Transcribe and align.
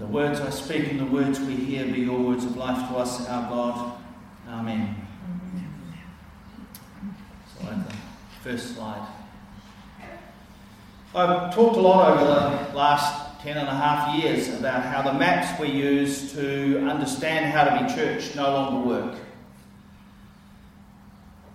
The 0.00 0.06
words 0.06 0.40
I 0.40 0.48
speak 0.48 0.88
and 0.90 0.98
the 0.98 1.04
words 1.04 1.38
we 1.40 1.54
hear 1.54 1.84
be 1.84 2.00
your 2.00 2.18
words 2.18 2.46
of 2.46 2.56
life 2.56 2.88
to 2.88 2.96
us, 2.96 3.28
our 3.28 3.50
God. 3.50 3.98
Amen. 4.48 4.96
So, 7.54 7.66
the 7.66 7.94
first 8.42 8.74
slide. 8.74 9.06
I've 11.14 11.54
talked 11.54 11.76
a 11.76 11.80
lot 11.80 12.12
over 12.12 12.24
the 12.24 12.74
last 12.74 13.42
ten 13.42 13.58
and 13.58 13.68
a 13.68 13.74
half 13.74 14.16
years 14.16 14.48
about 14.48 14.84
how 14.84 15.02
the 15.02 15.18
maps 15.18 15.60
we 15.60 15.68
use 15.68 16.32
to 16.32 16.88
understand 16.88 17.52
how 17.52 17.64
to 17.64 17.84
be 17.84 17.94
church 17.94 18.34
no 18.34 18.50
longer 18.54 18.88
work. 18.88 19.18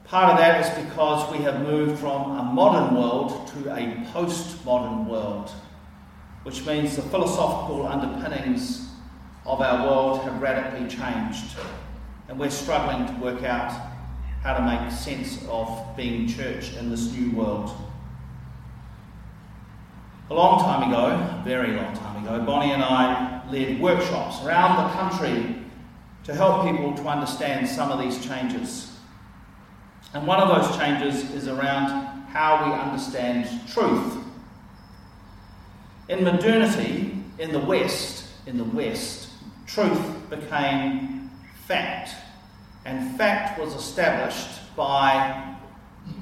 Part 0.04 0.34
of 0.34 0.38
that 0.38 0.62
is 0.64 0.86
because 0.86 1.32
we 1.32 1.40
have 1.40 1.64
moved 1.64 2.00
from 2.00 2.38
a 2.38 2.44
modern 2.44 2.96
world 2.96 3.48
to 3.48 3.74
a 3.74 4.06
postmodern 4.14 5.08
world, 5.08 5.50
which 6.46 6.64
means 6.64 6.96
the 6.96 7.02
philosophical 7.02 7.88
underpinnings 7.88 8.88
of 9.48 9.62
our 9.62 9.88
world 9.88 10.22
have 10.22 10.40
radically 10.40 10.88
changed. 10.88 11.58
And 12.30 12.38
we're 12.38 12.52
struggling 12.52 13.08
to 13.08 13.14
work 13.20 13.42
out 13.44 13.72
how 14.44 14.54
to 14.54 14.62
make 14.64 14.92
sense 14.92 15.44
of 15.50 15.98
being 15.98 16.28
church 16.28 16.76
in 16.76 16.92
this 16.92 17.12
new 17.14 17.32
world. 17.32 17.72
A 20.30 20.36
long 20.36 20.62
time 20.62 20.92
ago, 20.92 21.42
very 21.44 21.72
long 21.72 21.96
time 21.96 22.24
ago, 22.24 22.40
Bonnie 22.46 22.74
and 22.74 22.84
I 22.84 23.42
led 23.50 23.82
workshops 23.82 24.46
around 24.46 24.84
the 24.84 24.94
country 24.94 25.56
to 26.26 26.36
help 26.36 26.64
people 26.70 26.94
to 26.94 27.08
understand 27.08 27.68
some 27.68 27.92
of 27.92 28.00
these 28.00 28.24
changes. 28.24 28.96
And 30.14 30.28
one 30.28 30.40
of 30.40 30.50
those 30.50 30.78
changes 30.78 31.32
is 31.32 31.48
around 31.48 31.90
how 32.28 32.66
we 32.68 32.72
understand 32.72 33.68
truth. 33.68 34.25
In 36.08 36.24
modernity, 36.24 37.18
in 37.40 37.52
the 37.52 37.60
West, 37.60 38.28
in 38.46 38.58
the 38.58 38.64
West, 38.64 39.30
truth 39.66 40.30
became 40.30 41.32
fact. 41.66 42.12
And 42.86 43.18
fact 43.18 43.60
was 43.60 43.74
established 43.74 44.76
by 44.76 45.56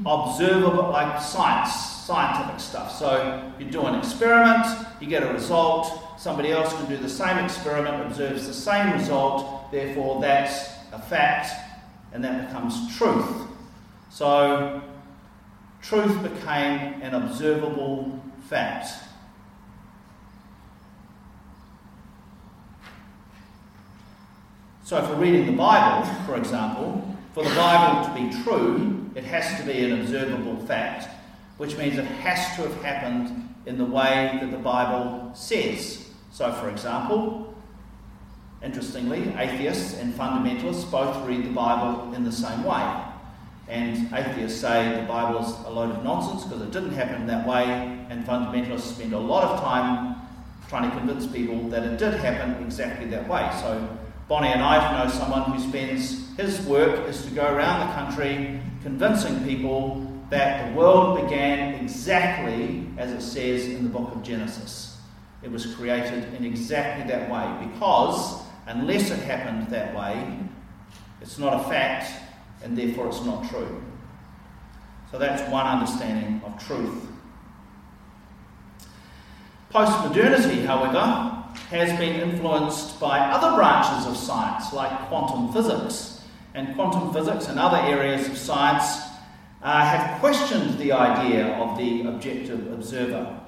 observable, 0.06 0.90
like 0.92 1.22
science, 1.22 1.74
scientific 1.74 2.60
stuff. 2.60 2.92
So 2.98 3.52
you 3.60 3.66
do 3.66 3.82
an 3.86 3.96
experiment, 3.96 4.66
you 5.02 5.08
get 5.08 5.24
a 5.24 5.34
result, 5.34 6.20
somebody 6.20 6.52
else 6.52 6.74
can 6.74 6.86
do 6.88 6.98
the 6.98 7.10
same 7.10 7.38
experiment, 7.38 8.06
observes 8.06 8.48
the 8.48 8.54
same 8.54 8.94
result, 8.94 9.72
therefore 9.72 10.22
that's 10.22 10.70
a 10.94 11.00
fact, 11.00 11.52
and 12.14 12.24
that 12.24 12.48
becomes 12.48 12.96
truth. 12.98 13.48
So, 14.10 14.82
truth 15.82 16.22
became 16.22 17.02
an 17.02 17.16
observable 17.16 18.22
fact. 18.48 18.88
So, 24.86 24.98
if 24.98 25.10
we're 25.10 25.16
reading 25.16 25.46
the 25.46 25.54
Bible, 25.54 26.06
for 26.26 26.36
example, 26.36 27.16
for 27.34 27.42
the 27.42 27.56
Bible 27.56 28.06
to 28.06 28.22
be 28.22 28.44
true, 28.44 29.10
it 29.16 29.24
has 29.24 29.58
to 29.58 29.66
be 29.66 29.86
an 29.86 30.02
observable 30.02 30.58
fact, 30.66 31.08
which 31.56 31.78
means 31.78 31.98
it 31.98 32.04
has 32.04 32.58
to 32.58 32.68
have 32.68 32.84
happened 32.84 33.48
in 33.66 33.78
the 33.78 33.86
way 33.86 34.38
that 34.42 34.52
the 34.52 34.58
Bible 34.58 35.32
says. 35.34 36.10
So, 36.34 36.52
for 36.52 36.70
example, 36.70 37.56
interestingly, 38.62 39.34
atheists 39.38 39.98
and 40.00 40.14
fundamentalists 40.16 40.92
both 40.92 41.26
read 41.26 41.46
the 41.46 41.54
Bible 41.54 42.14
in 42.14 42.26
the 42.26 42.32
same 42.32 42.66
way. 42.66 43.06
And 43.70 44.14
atheists 44.14 44.60
say 44.60 45.00
the 45.00 45.08
Bible 45.08 45.40
is 45.46 45.66
a 45.66 45.70
load 45.70 45.92
of 45.92 46.04
nonsense 46.04 46.44
because 46.44 46.62
it 46.62 46.72
didn't 46.72 46.92
happen 46.92 47.26
that 47.28 47.48
way, 47.48 47.66
and 48.10 48.26
fundamentalists 48.26 48.96
spend 48.96 49.14
a 49.14 49.18
lot 49.18 49.46
of 49.46 49.62
time 49.62 50.18
trying 50.68 50.92
to 50.92 50.98
convince 50.98 51.26
people 51.26 51.70
that 51.70 51.84
it 51.84 51.98
did 51.98 52.16
happen 52.16 52.62
exactly 52.62 53.08
that 53.08 53.30
way. 53.30 53.50
So 53.62 53.88
Bonnie 54.34 54.48
and 54.48 54.64
I 54.64 55.06
know 55.06 55.12
someone 55.12 55.44
who 55.44 55.60
spends 55.60 56.36
his 56.38 56.60
work 56.62 57.08
is 57.08 57.24
to 57.24 57.30
go 57.30 57.54
around 57.54 57.88
the 57.88 57.94
country 57.94 58.60
convincing 58.82 59.46
people 59.46 60.12
that 60.32 60.68
the 60.68 60.76
world 60.76 61.22
began 61.22 61.76
exactly 61.76 62.90
as 62.98 63.12
it 63.12 63.22
says 63.22 63.66
in 63.68 63.84
the 63.84 63.90
book 63.92 64.12
of 64.12 64.24
Genesis. 64.24 64.98
It 65.44 65.52
was 65.52 65.76
created 65.76 66.34
in 66.34 66.46
exactly 66.46 67.08
that 67.12 67.30
way 67.30 67.68
because 67.68 68.42
unless 68.66 69.12
it 69.12 69.20
happened 69.20 69.68
that 69.68 69.96
way, 69.96 70.40
it's 71.22 71.38
not 71.38 71.62
a 71.62 71.70
fact 71.70 72.12
and 72.64 72.76
therefore 72.76 73.10
it's 73.10 73.24
not 73.24 73.48
true. 73.48 73.84
So 75.12 75.20
that's 75.20 75.48
one 75.52 75.68
understanding 75.68 76.42
of 76.44 76.58
truth. 76.58 77.06
Postmodernity, 79.72 80.66
however, 80.66 81.43
has 81.70 81.98
been 82.00 82.30
influenced 82.30 83.00
by 83.00 83.20
other 83.20 83.56
branches 83.56 84.06
of 84.08 84.18
science 84.18 84.74
like 84.74 85.08
quantum 85.08 85.52
physics. 85.54 86.22
And 86.54 86.76
quantum 86.76 87.14
physics 87.14 87.48
and 87.48 87.60
other 87.60 87.78
areas 87.78 88.28
of 88.28 88.38
science 88.38 89.02
uh, 89.64 89.84
have 89.84 90.20
questioned 90.20 90.78
the 90.78 90.92
idea 90.92 91.48
of 91.56 91.78
the 91.78 92.08
objective 92.08 92.72
observer. 92.72 93.40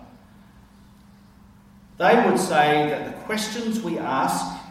They 1.98 2.16
would 2.26 2.40
say 2.40 2.90
that 2.90 3.06
the 3.06 3.22
questions 3.24 3.82
we 3.82 3.98
ask, 4.00 4.62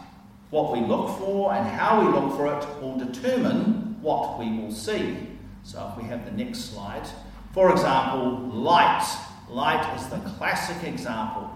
what 0.49 0.73
we 0.73 0.79
look 0.81 1.17
for, 1.17 1.53
and 1.53 1.67
how 1.67 2.01
we 2.01 2.11
look 2.11 2.35
for 2.35 2.47
it 2.47 2.81
will 2.81 2.97
determine 2.97 3.97
what 4.01 4.37
we 4.37 4.51
will 4.59 4.71
see. 4.71 5.17
So 5.63 5.91
if 5.91 6.01
we 6.01 6.07
have 6.09 6.25
the 6.25 6.31
next 6.31 6.71
slide. 6.71 7.07
For 7.53 7.71
example, 7.71 8.49
light. 8.49 9.03
Light 9.49 9.97
is 9.97 10.07
the 10.07 10.17
classic 10.37 10.87
example. 10.87 11.49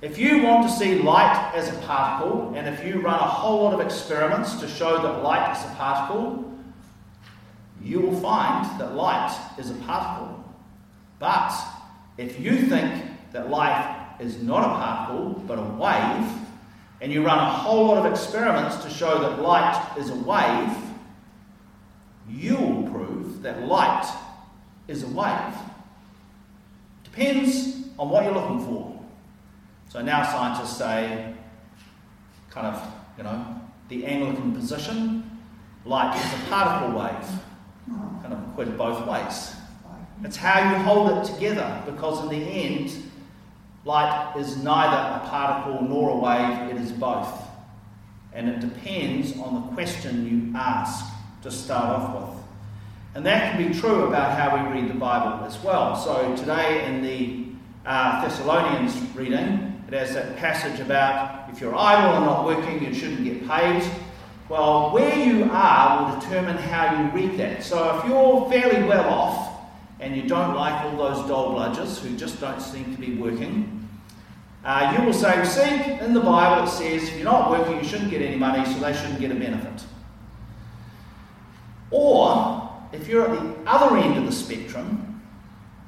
If 0.00 0.16
you 0.16 0.44
want 0.44 0.68
to 0.68 0.72
see 0.72 1.02
light 1.02 1.52
as 1.56 1.68
a 1.68 1.78
particle, 1.80 2.52
and 2.54 2.68
if 2.68 2.84
you 2.84 3.00
run 3.00 3.18
a 3.18 3.26
whole 3.26 3.64
lot 3.64 3.74
of 3.74 3.80
experiments 3.80 4.54
to 4.60 4.68
show 4.68 5.02
that 5.02 5.24
light 5.24 5.56
is 5.56 5.64
a 5.64 5.74
particle, 5.74 6.56
you 7.82 8.00
will 8.00 8.20
find 8.20 8.64
that 8.78 8.94
light 8.94 9.36
is 9.58 9.70
a 9.70 9.74
particle. 9.74 10.44
But 11.18 11.52
if 12.16 12.38
you 12.38 12.68
think 12.68 13.06
that 13.32 13.50
light 13.50 14.16
is 14.20 14.40
not 14.40 14.62
a 14.62 14.68
particle 14.68 15.42
but 15.48 15.58
a 15.58 15.62
wave, 15.62 16.30
and 17.00 17.12
you 17.12 17.24
run 17.24 17.38
a 17.38 17.50
whole 17.50 17.86
lot 17.86 18.06
of 18.06 18.12
experiments 18.12 18.76
to 18.84 18.90
show 18.90 19.18
that 19.20 19.42
light 19.42 19.96
is 19.98 20.10
a 20.10 20.14
wave, 20.14 20.76
you 22.30 22.56
will 22.56 22.90
prove 22.90 23.42
that 23.42 23.66
light 23.66 24.08
is 24.86 25.02
a 25.02 25.08
wave. 25.08 25.54
Depends 27.02 27.74
on 27.98 28.10
what 28.10 28.22
you're 28.22 28.34
looking 28.34 28.64
for. 28.64 28.97
So 29.88 30.02
now 30.02 30.22
scientists 30.22 30.76
say, 30.76 31.34
kind 32.50 32.66
of, 32.66 32.82
you 33.16 33.24
know, 33.24 33.60
the 33.88 34.04
Anglican 34.04 34.54
position, 34.54 35.38
light 35.84 36.14
is 36.16 36.42
a 36.42 36.50
particle 36.50 36.98
wave. 36.98 37.28
Kind 38.22 38.34
of 38.34 38.58
it 38.58 38.76
both 38.76 39.06
ways. 39.06 39.54
It's 40.24 40.36
how 40.36 40.58
you 40.58 40.82
hold 40.82 41.10
it 41.18 41.32
together 41.32 41.82
because 41.86 42.22
in 42.24 42.28
the 42.28 42.46
end, 42.46 42.92
light 43.84 44.34
is 44.36 44.56
neither 44.58 45.24
a 45.24 45.28
particle 45.28 45.82
nor 45.82 46.10
a 46.10 46.16
wave, 46.16 46.76
it 46.76 46.80
is 46.80 46.92
both. 46.92 47.44
And 48.32 48.48
it 48.48 48.60
depends 48.60 49.38
on 49.38 49.54
the 49.54 49.74
question 49.74 50.26
you 50.26 50.58
ask 50.58 51.06
to 51.42 51.50
start 51.50 51.86
off 51.86 52.14
with. 52.14 52.44
And 53.14 53.24
that 53.24 53.52
can 53.52 53.72
be 53.72 53.78
true 53.78 54.04
about 54.04 54.38
how 54.38 54.54
we 54.54 54.80
read 54.80 54.90
the 54.90 54.98
Bible 54.98 55.44
as 55.46 55.58
well. 55.62 55.96
So 55.96 56.36
today 56.36 56.84
in 56.84 57.02
the 57.02 57.46
uh, 57.86 58.22
Thessalonians 58.22 58.94
reading, 59.16 59.77
it 59.88 59.94
has 59.94 60.12
that 60.12 60.36
passage 60.36 60.80
about 60.80 61.48
if 61.50 61.62
you're 61.62 61.74
idle 61.74 62.16
and 62.16 62.26
not 62.26 62.44
working, 62.44 62.84
you 62.84 62.92
shouldn't 62.92 63.24
get 63.24 63.48
paid. 63.48 63.82
Well, 64.50 64.92
where 64.92 65.16
you 65.16 65.48
are 65.50 66.12
will 66.12 66.20
determine 66.20 66.58
how 66.58 67.02
you 67.02 67.10
read 67.10 67.38
that. 67.38 67.62
So 67.62 67.98
if 67.98 68.04
you're 68.04 68.50
fairly 68.50 68.86
well 68.86 69.08
off 69.08 69.60
and 69.98 70.14
you 70.14 70.28
don't 70.28 70.54
like 70.54 70.84
all 70.84 70.96
those 70.96 71.26
dole 71.26 71.54
bludgers 71.54 71.98
who 72.00 72.14
just 72.16 72.38
don't 72.38 72.60
seem 72.60 72.94
to 72.94 73.00
be 73.00 73.14
working, 73.14 73.88
uh, 74.62 74.94
you 74.96 75.06
will 75.06 75.14
say, 75.14 75.42
see, 75.44 76.04
in 76.04 76.12
the 76.12 76.20
Bible 76.20 76.66
it 76.66 76.70
says 76.70 77.08
if 77.08 77.14
you're 77.14 77.24
not 77.24 77.50
working, 77.50 77.78
you 77.78 77.84
shouldn't 77.84 78.10
get 78.10 78.20
any 78.20 78.36
money, 78.36 78.64
so 78.70 78.78
they 78.80 78.92
shouldn't 78.92 79.20
get 79.20 79.30
a 79.30 79.34
benefit. 79.34 79.84
Or, 81.90 82.70
if 82.92 83.08
you're 83.08 83.24
at 83.24 83.30
the 83.30 83.70
other 83.70 83.96
end 83.96 84.18
of 84.18 84.26
the 84.26 84.32
spectrum 84.32 85.22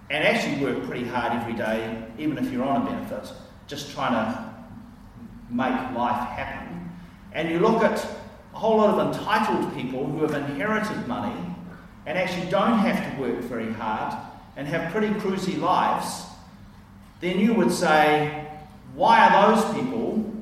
and 0.08 0.24
actually 0.24 0.64
work 0.64 0.82
pretty 0.84 1.04
hard 1.04 1.34
every 1.34 1.52
day, 1.52 2.02
even 2.18 2.38
if 2.38 2.50
you're 2.50 2.64
on 2.64 2.86
a 2.86 2.90
benefit, 2.90 3.30
just 3.70 3.92
trying 3.92 4.12
to 4.12 4.54
make 5.48 5.96
life 5.96 6.28
happen, 6.30 6.90
and 7.32 7.48
you 7.48 7.60
look 7.60 7.82
at 7.84 8.04
a 8.52 8.58
whole 8.58 8.78
lot 8.78 8.98
of 8.98 9.14
entitled 9.14 9.72
people 9.74 10.04
who 10.04 10.22
have 10.22 10.34
inherited 10.34 11.06
money 11.06 11.36
and 12.04 12.18
actually 12.18 12.50
don't 12.50 12.78
have 12.78 13.14
to 13.14 13.20
work 13.20 13.38
very 13.42 13.72
hard 13.72 14.12
and 14.56 14.66
have 14.66 14.90
pretty 14.90 15.08
cruisy 15.20 15.58
lives, 15.60 16.24
then 17.20 17.38
you 17.38 17.54
would 17.54 17.70
say, 17.70 18.48
why 18.94 19.28
are 19.28 19.54
those 19.54 19.74
people 19.74 20.34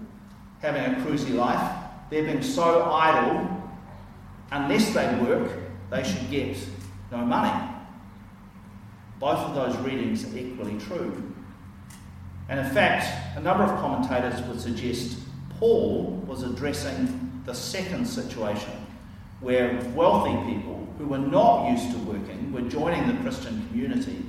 having 0.61 0.83
a 0.85 0.97
cruisy 1.05 1.35
life? 1.35 1.77
They're 2.09 2.25
being 2.25 2.43
so 2.43 2.91
idle 2.91 3.47
unless 4.51 4.95
they 4.95 5.15
work, 5.17 5.51
they 5.91 6.03
should 6.03 6.31
get 6.31 6.57
no 7.13 7.19
money. 7.19 7.75
Both 9.19 9.39
of 9.39 9.55
those 9.55 9.77
readings 9.85 10.25
are 10.25 10.39
equally 10.39 10.79
true. 10.79 11.35
And 12.49 12.61
in 12.61 12.71
fact, 12.71 13.37
a 13.37 13.41
number 13.41 13.65
of 13.65 13.79
commentators 13.81 14.41
would 14.49 14.61
suggest 14.61 15.19
Paul 15.59 16.23
was 16.27 16.43
addressing 16.43 17.43
the 17.45 17.55
second 17.55 18.07
situation 18.07 18.73
where 19.41 19.81
wealthy 19.95 20.35
people 20.51 20.87
who 20.99 21.07
were 21.07 21.19
not 21.19 21.71
used 21.71 21.91
to 21.93 21.99
working 21.99 22.53
were 22.53 22.63
joining 22.63 23.07
the 23.07 23.23
Christian 23.23 23.67
community 23.69 24.25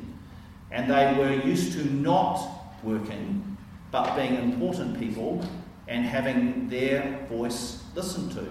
and 0.72 0.90
they 0.90 1.18
were 1.18 1.34
used 1.34 1.74
to 1.74 1.84
not 1.86 2.40
working 2.84 3.58
but 3.92 4.16
being 4.16 4.36
important 4.36 5.00
people 5.00 5.44
and 5.88 6.06
having 6.06 6.70
their 6.70 7.26
voice 7.30 7.84
listened 7.96 8.32
to. 8.34 8.48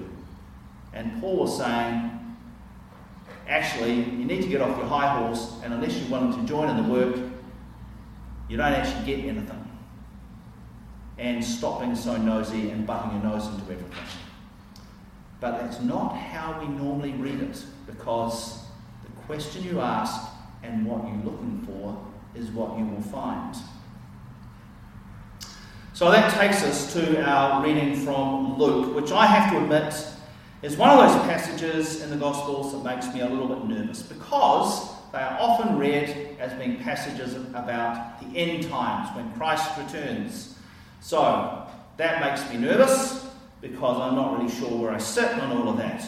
And 0.92 1.20
Paul 1.20 1.36
was 1.36 1.56
saying, 1.56 2.10
actually, 3.46 3.94
you 3.94 4.24
need 4.24 4.42
to 4.42 4.48
get 4.48 4.60
off 4.60 4.76
your 4.76 4.86
high 4.86 5.20
horse, 5.20 5.52
and 5.62 5.72
unless 5.72 5.96
you're 5.96 6.10
willing 6.10 6.34
to 6.34 6.44
join 6.48 6.68
in 6.68 6.82
the 6.82 6.92
work, 6.92 7.16
you 8.48 8.56
don't 8.56 8.72
actually 8.72 9.06
get 9.06 9.24
anything. 9.24 9.64
And 11.18 11.44
stop 11.44 11.80
being 11.80 11.96
so 11.96 12.16
nosy 12.16 12.70
and 12.70 12.86
butting 12.86 13.12
your 13.12 13.22
nose 13.22 13.46
into 13.46 13.62
everything. 13.62 13.90
But 15.40 15.58
that's 15.58 15.80
not 15.80 16.16
how 16.16 16.60
we 16.60 16.68
normally 16.68 17.12
read 17.12 17.40
it, 17.40 17.64
because 17.86 18.64
the 19.02 19.10
question 19.22 19.64
you 19.64 19.80
ask 19.80 20.30
and 20.62 20.84
what 20.86 21.04
you're 21.04 21.32
looking 21.32 21.62
for 21.66 22.04
is 22.34 22.50
what 22.50 22.78
you 22.78 22.84
will 22.84 23.02
find. 23.02 23.54
So 25.92 26.10
that 26.12 26.32
takes 26.32 26.62
us 26.62 26.92
to 26.92 27.24
our 27.28 27.64
reading 27.64 27.96
from 27.96 28.56
Luke, 28.56 28.94
which 28.94 29.10
I 29.10 29.26
have 29.26 29.52
to 29.52 29.58
admit 29.62 29.94
is 30.62 30.76
one 30.76 30.90
of 30.90 30.98
those 30.98 31.20
passages 31.22 32.02
in 32.02 32.10
the 32.10 32.16
Gospels 32.16 32.72
that 32.72 32.84
makes 32.84 33.12
me 33.12 33.20
a 33.20 33.28
little 33.28 33.48
bit 33.48 33.64
nervous 33.64 34.02
because 34.02 34.90
they 35.12 35.18
are 35.18 35.36
often 35.40 35.78
read 35.78 36.36
as 36.38 36.52
being 36.54 36.76
passages 36.78 37.34
about 37.34 38.20
the 38.20 38.38
end 38.38 38.68
times 38.68 39.14
when 39.16 39.32
Christ 39.32 39.70
returns. 39.78 40.58
So 41.00 41.66
that 41.96 42.20
makes 42.20 42.50
me 42.50 42.58
nervous 42.58 43.26
because 43.60 44.00
I'm 44.00 44.14
not 44.14 44.38
really 44.38 44.50
sure 44.50 44.70
where 44.70 44.92
I 44.92 44.98
sit 44.98 45.30
on 45.40 45.56
all 45.56 45.68
of 45.68 45.76
that. 45.78 46.06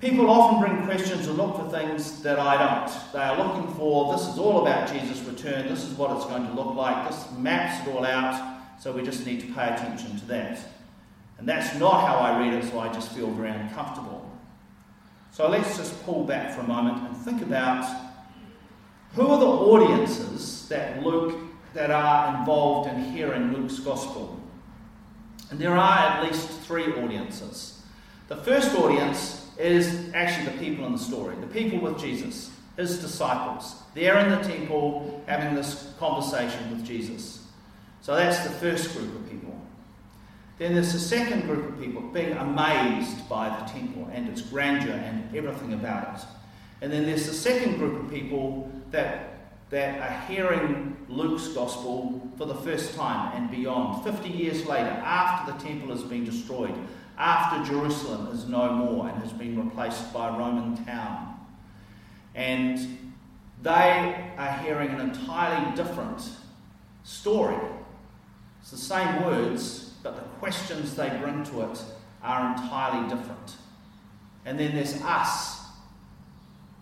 People 0.00 0.28
often 0.30 0.60
bring 0.60 0.84
questions 0.84 1.28
and 1.28 1.38
look 1.38 1.56
for 1.56 1.70
things 1.70 2.22
that 2.22 2.38
I 2.38 2.56
don't. 2.58 3.12
They 3.12 3.20
are 3.20 3.36
looking 3.38 3.72
for 3.74 4.12
this 4.12 4.26
is 4.26 4.36
all 4.36 4.62
about 4.62 4.92
Jesus' 4.92 5.20
return, 5.20 5.68
this 5.68 5.84
is 5.84 5.96
what 5.96 6.10
it's 6.16 6.26
going 6.26 6.44
to 6.44 6.52
look 6.54 6.74
like, 6.74 7.08
this 7.08 7.30
maps 7.38 7.86
it 7.86 7.94
all 7.94 8.04
out, 8.04 8.58
so 8.80 8.90
we 8.90 9.04
just 9.04 9.24
need 9.24 9.40
to 9.42 9.46
pay 9.54 9.68
attention 9.68 10.18
to 10.18 10.26
that. 10.26 10.58
And 11.38 11.48
that's 11.48 11.78
not 11.78 12.06
how 12.06 12.16
I 12.16 12.38
read 12.40 12.52
it, 12.52 12.68
so 12.68 12.80
I 12.80 12.92
just 12.92 13.12
feel 13.12 13.30
very 13.30 13.50
uncomfortable. 13.50 14.21
So 15.32 15.48
let's 15.48 15.78
just 15.78 16.02
pull 16.04 16.24
back 16.24 16.54
for 16.54 16.60
a 16.60 16.68
moment 16.68 17.08
and 17.08 17.16
think 17.16 17.40
about 17.40 17.84
who 19.14 19.26
are 19.26 19.40
the 19.40 19.46
audiences 19.46 20.68
that 20.68 21.02
Luke 21.02 21.38
that 21.72 21.90
are 21.90 22.38
involved 22.38 22.90
in 22.90 23.02
hearing 23.12 23.50
Luke's 23.54 23.78
gospel. 23.78 24.38
And 25.50 25.58
there 25.58 25.74
are 25.74 25.98
at 25.98 26.22
least 26.22 26.48
three 26.60 26.92
audiences. 26.92 27.80
The 28.28 28.36
first 28.36 28.74
audience 28.76 29.48
is 29.58 30.12
actually 30.12 30.52
the 30.52 30.58
people 30.58 30.84
in 30.84 30.92
the 30.92 30.98
story, 30.98 31.34
the 31.40 31.46
people 31.46 31.78
with 31.80 31.98
Jesus, 31.98 32.50
his 32.76 33.00
disciples. 33.00 33.76
They're 33.94 34.18
in 34.18 34.30
the 34.30 34.46
temple 34.46 35.22
having 35.26 35.54
this 35.54 35.94
conversation 35.98 36.70
with 36.70 36.84
Jesus. 36.84 37.46
So 38.02 38.14
that's 38.14 38.44
the 38.44 38.50
first 38.50 38.94
group 38.94 39.14
of 39.14 39.30
people. 39.30 39.58
Then 40.62 40.74
there's 40.74 40.92
the 40.92 41.00
second 41.00 41.46
group 41.46 41.70
of 41.70 41.80
people 41.80 42.02
being 42.02 42.36
amazed 42.36 43.28
by 43.28 43.48
the 43.48 43.64
temple 43.64 44.08
and 44.12 44.28
its 44.28 44.42
grandeur 44.42 44.92
and 44.92 45.34
everything 45.34 45.72
about 45.72 46.16
it. 46.16 46.24
And 46.80 46.92
then 46.92 47.04
there's 47.04 47.26
the 47.26 47.34
second 47.34 47.78
group 47.78 48.00
of 48.00 48.08
people 48.08 48.70
that, 48.92 49.40
that 49.70 49.98
are 49.98 50.26
hearing 50.28 50.96
Luke's 51.08 51.48
gospel 51.48 52.30
for 52.38 52.46
the 52.46 52.54
first 52.54 52.94
time 52.94 53.36
and 53.36 53.50
beyond, 53.50 54.04
50 54.04 54.28
years 54.28 54.64
later, 54.64 54.90
after 54.90 55.52
the 55.52 55.58
temple 55.58 55.88
has 55.88 56.04
been 56.04 56.24
destroyed, 56.24 56.74
after 57.18 57.68
Jerusalem 57.68 58.28
is 58.28 58.46
no 58.46 58.72
more 58.72 59.08
and 59.08 59.20
has 59.20 59.32
been 59.32 59.58
replaced 59.58 60.12
by 60.12 60.28
a 60.28 60.38
Roman 60.38 60.76
town. 60.84 61.40
And 62.36 63.12
they 63.62 64.30
are 64.38 64.52
hearing 64.58 64.90
an 64.90 65.00
entirely 65.00 65.74
different 65.74 66.22
story. 67.02 67.58
It's 68.60 68.70
the 68.70 68.76
same 68.76 69.24
words, 69.24 69.91
but 70.02 70.16
the 70.16 70.22
questions 70.38 70.94
they 70.94 71.08
bring 71.20 71.44
to 71.44 71.70
it 71.70 71.82
are 72.22 72.52
entirely 72.52 73.08
different. 73.08 73.56
And 74.44 74.58
then 74.58 74.74
there's 74.74 75.00
us, 75.02 75.60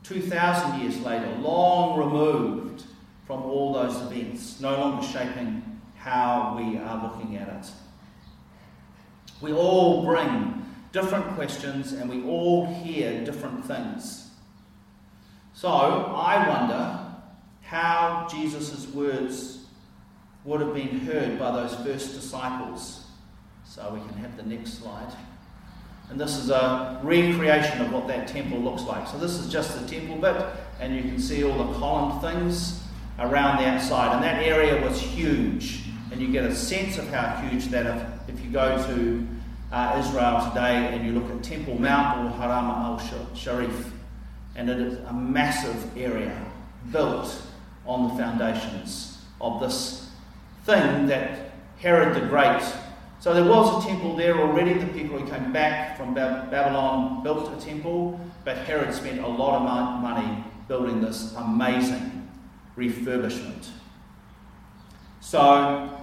2,000 0.05 0.81
years 0.81 0.99
later, 1.01 1.31
long 1.41 1.99
removed 1.99 2.85
from 3.27 3.43
all 3.43 3.73
those 3.73 3.97
events, 4.03 4.61
no 4.61 4.79
longer 4.79 5.07
shaping 5.07 5.81
how 5.97 6.57
we 6.57 6.79
are 6.79 7.03
looking 7.03 7.37
at 7.37 7.49
it. 7.49 7.71
We 9.41 9.53
all 9.53 10.05
bring 10.05 10.65
different 10.93 11.27
questions 11.35 11.93
and 11.93 12.11
we 12.11 12.25
all 12.25 12.67
hear 12.67 13.25
different 13.25 13.65
things. 13.65 14.31
So 15.55 15.69
I 15.69 16.49
wonder 16.49 17.07
how 17.63 18.27
Jesus' 18.31 18.89
words 18.89 19.67
would 20.45 20.61
have 20.61 20.75
been 20.75 21.01
heard 21.01 21.39
by 21.39 21.53
those 21.53 21.75
first 21.77 22.15
disciples. 22.15 23.07
So 23.71 23.89
we 23.95 24.01
can 24.01 24.19
have 24.19 24.37
the 24.37 24.43
next 24.43 24.81
slide. 24.81 25.13
And 26.11 26.21
this 26.21 26.37
is 26.37 26.51
a 26.51 27.01
recreation 27.05 27.81
of 27.81 27.93
what 27.93 28.09
that 28.09 28.27
temple 28.27 28.59
looks 28.59 28.83
like. 28.83 29.07
So 29.07 29.17
this 29.17 29.35
is 29.35 29.49
just 29.49 29.81
the 29.81 29.87
temple 29.87 30.17
bit, 30.17 30.45
and 30.81 30.93
you 30.93 31.03
can 31.03 31.21
see 31.21 31.45
all 31.45 31.57
the 31.57 31.79
column 31.79 32.21
things 32.21 32.83
around 33.21 33.59
the 33.59 33.69
outside. 33.69 34.17
And 34.17 34.25
that 34.25 34.43
area 34.43 34.85
was 34.85 35.01
huge. 35.01 35.83
And 36.11 36.21
you 36.21 36.33
get 36.33 36.47
a 36.47 36.53
sense 36.53 36.99
of 36.99 37.07
how 37.11 37.37
huge 37.43 37.67
that 37.67 37.87
if, 37.87 38.35
if 38.35 38.45
you 38.45 38.51
go 38.51 38.77
to 38.89 39.25
uh, 39.71 40.03
Israel 40.05 40.49
today 40.49 40.93
and 40.93 41.07
you 41.07 41.13
look 41.13 41.31
at 41.31 41.41
Temple 41.45 41.81
Mount 41.81 42.27
or 42.27 42.37
Haram 42.39 42.65
al 42.71 43.01
Sharif, 43.37 43.93
and 44.57 44.69
it 44.69 44.81
is 44.81 44.99
a 45.07 45.13
massive 45.13 45.97
area 45.97 46.45
built 46.91 47.41
on 47.87 48.09
the 48.09 48.21
foundations 48.21 49.23
of 49.41 49.61
this 49.61 50.11
thing 50.65 51.07
that 51.07 51.53
Herod 51.79 52.21
the 52.21 52.27
Great. 52.27 52.61
So 53.21 53.35
there 53.35 53.45
was 53.45 53.85
a 53.85 53.87
temple 53.87 54.17
there 54.17 54.41
already. 54.41 54.75
The 54.75 54.87
people 54.87 55.19
who 55.19 55.31
came 55.31 55.53
back 55.53 55.99
from 55.99 56.15
Babylon 56.15 57.23
built 57.23 57.53
a 57.55 57.65
temple, 57.65 58.19
but 58.47 58.57
Herod 58.57 58.95
spent 58.95 59.21
a 59.21 59.27
lot 59.27 59.61
of 59.61 60.03
money 60.03 60.43
building 60.69 61.03
this 61.03 61.35
amazing 61.37 62.29
refurbishment. 62.79 63.69
So 65.21 66.01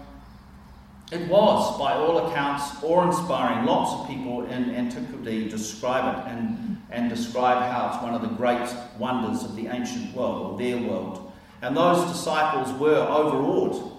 it 1.12 1.28
was, 1.28 1.80
by 1.80 1.94
all 1.94 2.30
accounts, 2.30 2.84
awe 2.84 3.08
inspiring. 3.08 3.66
Lots 3.66 3.94
of 3.94 4.08
people 4.08 4.46
in 4.46 4.76
antiquity 4.76 5.50
describe 5.50 6.20
it 6.20 6.32
and, 6.32 6.80
and 6.92 7.10
describe 7.10 7.64
how 7.72 7.94
it's 7.94 8.04
one 8.04 8.14
of 8.14 8.22
the 8.22 8.36
great 8.36 8.70
wonders 9.00 9.44
of 9.44 9.56
the 9.56 9.68
ancient 9.68 10.14
world, 10.14 10.52
or 10.52 10.58
their 10.60 10.78
world. 10.78 11.32
And 11.64 11.76
those 11.76 12.12
disciples 12.12 12.72
were 12.80 13.08
overawed. 13.08 13.94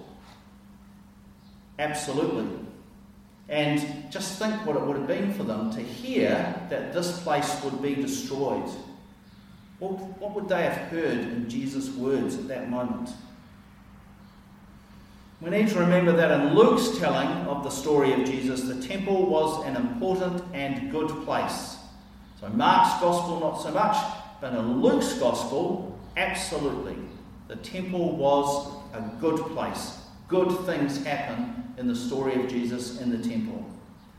Absolutely. 1.80 2.67
And 3.48 4.10
just 4.10 4.38
think 4.38 4.66
what 4.66 4.76
it 4.76 4.82
would 4.82 4.96
have 4.96 5.06
been 5.06 5.32
for 5.32 5.42
them 5.42 5.70
to 5.72 5.80
hear 5.80 6.54
that 6.68 6.92
this 6.92 7.18
place 7.20 7.62
would 7.64 7.80
be 7.80 7.94
destroyed. 7.94 8.68
What, 9.78 9.92
what 10.18 10.34
would 10.34 10.48
they 10.48 10.64
have 10.64 10.88
heard 10.88 11.18
in 11.18 11.48
Jesus' 11.48 11.88
words 11.90 12.36
at 12.36 12.48
that 12.48 12.68
moment? 12.68 13.10
We 15.40 15.50
need 15.50 15.68
to 15.68 15.78
remember 15.78 16.12
that 16.12 16.40
in 16.40 16.54
Luke's 16.54 16.98
telling 16.98 17.28
of 17.46 17.62
the 17.62 17.70
story 17.70 18.12
of 18.12 18.24
Jesus, 18.28 18.62
the 18.62 18.82
temple 18.86 19.26
was 19.26 19.64
an 19.66 19.76
important 19.76 20.42
and 20.52 20.90
good 20.90 21.08
place. 21.24 21.76
So, 22.40 22.48
Mark's 22.48 23.00
gospel, 23.00 23.38
not 23.38 23.62
so 23.62 23.70
much, 23.70 23.96
but 24.40 24.52
in 24.52 24.82
Luke's 24.82 25.14
gospel, 25.14 25.96
absolutely. 26.16 26.96
The 27.46 27.56
temple 27.56 28.16
was 28.16 28.68
a 28.92 29.00
good 29.20 29.38
place. 29.52 29.98
Good 30.28 30.50
things 30.66 31.02
happen 31.04 31.72
in 31.78 31.88
the 31.88 31.96
story 31.96 32.34
of 32.34 32.50
Jesus 32.50 33.00
in 33.00 33.10
the 33.10 33.28
temple. 33.28 33.64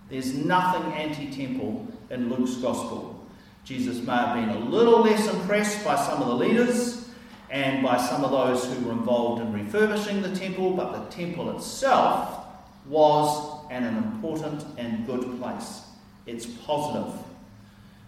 There's 0.10 0.34
nothing 0.34 0.92
anti 0.94 1.30
temple 1.30 1.88
in 2.10 2.30
Luke's 2.30 2.56
gospel. 2.56 3.24
Jesus 3.64 4.02
may 4.06 4.16
have 4.16 4.36
been 4.36 4.50
a 4.50 4.60
little 4.60 5.02
less 5.02 5.32
impressed 5.32 5.86
by 5.86 5.96
some 5.96 6.22
of 6.24 6.28
the 6.30 6.36
leaders 6.36 7.08
and 7.52 7.84
by 7.84 7.98
some 7.98 8.24
of 8.24 8.32
those 8.32 8.66
who 8.66 8.86
were 8.86 8.92
involved 8.92 9.42
in 9.44 9.54
refurbishing 9.54 10.24
the 10.24 10.36
temple, 10.36 10.72
but 10.72 10.92
the 10.94 11.16
temple 11.16 11.56
itself 11.56 12.46
was 12.88 13.62
an 13.70 13.86
important 13.86 14.66
and 14.78 15.06
good 15.06 15.40
place. 15.40 15.82
It's 16.26 16.48
positive. 16.48 17.14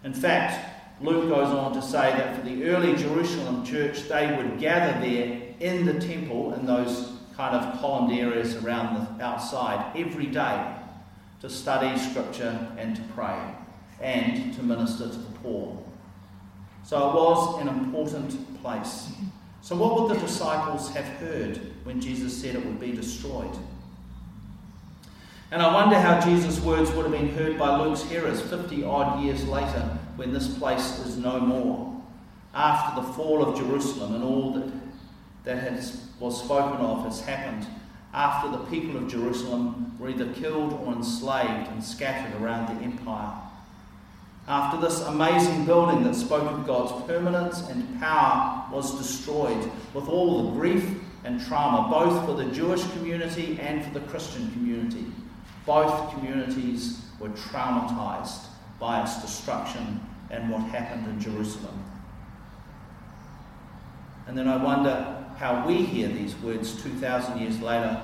In 0.02 0.12
fact, 0.12 1.00
Luke 1.00 1.28
goes 1.28 1.48
on 1.48 1.72
to 1.74 1.82
say 1.82 2.12
that 2.16 2.36
for 2.36 2.42
the 2.42 2.64
early 2.64 2.96
Jerusalem 2.96 3.64
church, 3.64 4.08
they 4.08 4.36
would 4.36 4.58
gather 4.58 5.00
there 5.00 5.40
in 5.60 5.86
the 5.86 6.00
temple, 6.00 6.54
in 6.54 6.66
those 6.66 7.12
kind 7.36 7.56
of 7.56 7.80
columned 7.80 8.18
areas 8.18 8.56
around 8.56 8.94
the 9.18 9.24
outside, 9.24 9.96
every 9.96 10.26
day 10.26 10.74
to 11.40 11.50
study 11.50 11.98
scripture 11.98 12.68
and 12.78 12.94
to 12.96 13.02
pray 13.14 13.54
and 14.00 14.54
to 14.54 14.62
minister 14.62 15.08
to 15.08 15.16
the 15.16 15.38
poor. 15.38 15.82
So 16.84 17.10
it 17.10 17.14
was 17.14 17.60
an 17.60 17.68
important 17.68 18.60
place. 18.62 19.10
So, 19.60 19.76
what 19.76 19.94
would 19.94 20.16
the 20.16 20.20
disciples 20.20 20.90
have 20.90 21.04
heard 21.04 21.60
when 21.84 22.00
Jesus 22.00 22.36
said 22.36 22.56
it 22.56 22.66
would 22.66 22.80
be 22.80 22.92
destroyed? 22.92 23.56
And 25.52 25.62
I 25.62 25.72
wonder 25.72 26.00
how 26.00 26.20
Jesus' 26.20 26.60
words 26.60 26.90
would 26.92 27.04
have 27.04 27.12
been 27.12 27.34
heard 27.34 27.58
by 27.58 27.78
Luke's 27.78 28.02
hearers 28.02 28.40
50 28.40 28.84
odd 28.84 29.22
years 29.22 29.46
later 29.46 29.98
when 30.16 30.32
this 30.32 30.48
place 30.58 30.98
is 31.00 31.16
no 31.16 31.38
more. 31.38 32.02
After 32.54 33.00
the 33.00 33.12
fall 33.12 33.42
of 33.42 33.56
Jerusalem 33.56 34.14
and 34.14 34.24
all 34.24 34.52
that, 34.54 34.72
that 35.44 35.58
has, 35.58 36.02
was 36.20 36.42
spoken 36.42 36.80
of 36.80 37.04
has 37.04 37.20
happened, 37.20 37.66
after 38.14 38.50
the 38.50 38.64
people 38.64 38.96
of 38.96 39.08
Jerusalem 39.08 39.96
were 39.98 40.10
either 40.10 40.32
killed 40.34 40.74
or 40.74 40.92
enslaved 40.92 41.68
and 41.70 41.82
scattered 41.82 42.40
around 42.40 42.66
the 42.66 42.84
empire. 42.84 43.32
After 44.46 44.80
this 44.80 45.00
amazing 45.02 45.64
building 45.64 46.02
that 46.02 46.14
spoke 46.14 46.50
of 46.50 46.66
God's 46.66 47.06
permanence 47.06 47.60
and 47.68 48.00
power 48.00 48.66
was 48.72 48.98
destroyed, 48.98 49.70
with 49.94 50.08
all 50.08 50.50
the 50.50 50.58
grief 50.58 50.84
and 51.24 51.40
trauma, 51.46 51.88
both 51.88 52.26
for 52.26 52.34
the 52.34 52.50
Jewish 52.52 52.82
community 52.92 53.58
and 53.60 53.84
for 53.84 53.98
the 53.98 54.06
Christian 54.06 54.50
community. 54.52 55.06
Both 55.64 56.12
communities 56.12 57.00
were 57.20 57.28
traumatized 57.28 58.46
by 58.80 59.02
its 59.02 59.22
destruction 59.22 60.00
and 60.30 60.50
what 60.50 60.62
happened 60.62 61.06
in 61.06 61.20
Jerusalem. 61.20 61.84
And 64.26 64.36
then 64.36 64.48
I 64.48 64.56
wonder 64.56 65.21
how 65.42 65.66
we 65.66 65.78
hear 65.78 66.06
these 66.06 66.36
words 66.36 66.80
2,000 66.84 67.36
years 67.40 67.60
later 67.60 68.00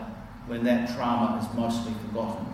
when 0.48 0.64
that 0.64 0.92
trauma 0.96 1.38
is 1.38 1.56
mostly 1.56 1.92
forgotten. 2.04 2.44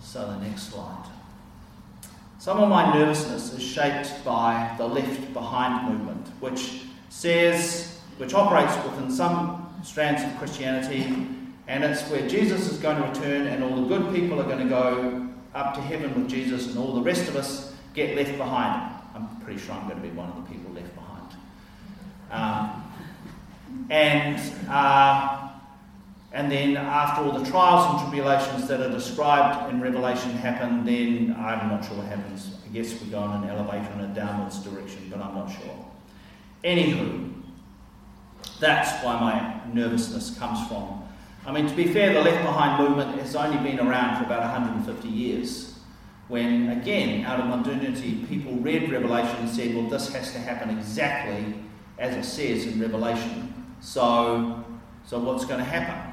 So, 0.00 0.26
the 0.28 0.38
next 0.38 0.72
slide. 0.72 1.04
Some 2.38 2.58
of 2.58 2.70
my 2.70 2.94
nervousness 2.94 3.52
is 3.52 3.62
shaped 3.62 4.24
by 4.24 4.74
the 4.78 4.86
left 4.86 5.34
behind 5.34 5.92
movement, 5.92 6.28
which 6.40 6.84
says, 7.10 8.00
which 8.16 8.32
operates 8.32 8.74
within 8.82 9.10
some 9.10 9.74
strands 9.84 10.22
of 10.22 10.38
Christianity, 10.38 11.26
and 11.68 11.84
it's 11.84 12.00
where 12.08 12.26
Jesus 12.26 12.72
is 12.72 12.78
going 12.78 12.96
to 12.96 13.06
return 13.06 13.46
and 13.46 13.62
all 13.62 13.82
the 13.82 13.94
good 13.94 14.14
people 14.14 14.40
are 14.40 14.44
going 14.44 14.66
to 14.66 14.70
go 14.70 15.28
up 15.54 15.74
to 15.74 15.82
heaven 15.82 16.14
with 16.14 16.30
Jesus, 16.30 16.68
and 16.68 16.78
all 16.78 16.94
the 16.94 17.02
rest 17.02 17.28
of 17.28 17.36
us 17.36 17.70
get 17.94 18.16
left 18.16 18.36
behind. 18.36 18.94
I'm 19.14 19.40
pretty 19.42 19.60
sure 19.60 19.74
I'm 19.74 19.88
going 19.88 20.00
to 20.00 20.08
be 20.08 20.14
one 20.14 20.28
of 20.28 20.36
the 20.36 20.54
people 20.54 20.72
left 20.72 20.94
behind. 20.94 21.10
Um, 22.30 22.84
and 23.90 24.40
uh, 24.68 25.48
and 26.32 26.50
then 26.50 26.76
after 26.76 27.22
all 27.22 27.38
the 27.38 27.50
trials 27.50 27.90
and 27.90 28.08
tribulations 28.08 28.68
that 28.68 28.80
are 28.80 28.90
described 28.90 29.72
in 29.72 29.80
Revelation 29.80 30.30
happen, 30.30 30.84
then 30.84 31.34
I'm 31.36 31.68
not 31.68 31.84
sure 31.84 31.96
what 31.96 32.06
happens. 32.06 32.56
I 32.64 32.68
guess 32.72 33.00
we 33.00 33.08
go 33.08 33.24
in 33.24 33.42
an 33.42 33.48
elevator 33.48 33.92
in 33.94 34.00
a 34.00 34.14
downwards 34.14 34.60
direction, 34.60 35.08
but 35.10 35.20
I'm 35.20 35.34
not 35.34 35.50
sure. 35.50 35.86
Anywho, 36.62 37.32
that's 38.60 39.04
why 39.04 39.18
my 39.18 39.60
nervousness 39.74 40.38
comes 40.38 40.66
from. 40.68 41.02
I 41.46 41.52
mean, 41.52 41.66
to 41.66 41.74
be 41.74 41.86
fair, 41.92 42.12
the 42.12 42.20
Left 42.20 42.44
Behind 42.44 42.80
movement 42.86 43.18
has 43.18 43.34
only 43.34 43.58
been 43.68 43.80
around 43.80 44.18
for 44.18 44.24
about 44.24 44.40
150 44.40 45.08
years. 45.08 45.69
When, 46.30 46.70
again, 46.70 47.26
out 47.26 47.40
of 47.40 47.46
modernity, 47.46 48.24
people 48.28 48.52
read 48.54 48.90
Revelation 48.90 49.36
and 49.36 49.48
said, 49.48 49.74
well, 49.74 49.88
this 49.88 50.10
has 50.14 50.32
to 50.32 50.38
happen 50.38 50.70
exactly 50.70 51.54
as 51.98 52.16
it 52.16 52.24
says 52.24 52.66
in 52.66 52.80
Revelation. 52.80 53.52
So, 53.82 54.64
so 55.04 55.18
what's 55.18 55.44
going 55.44 55.58
to 55.58 55.64
happen? 55.64 56.10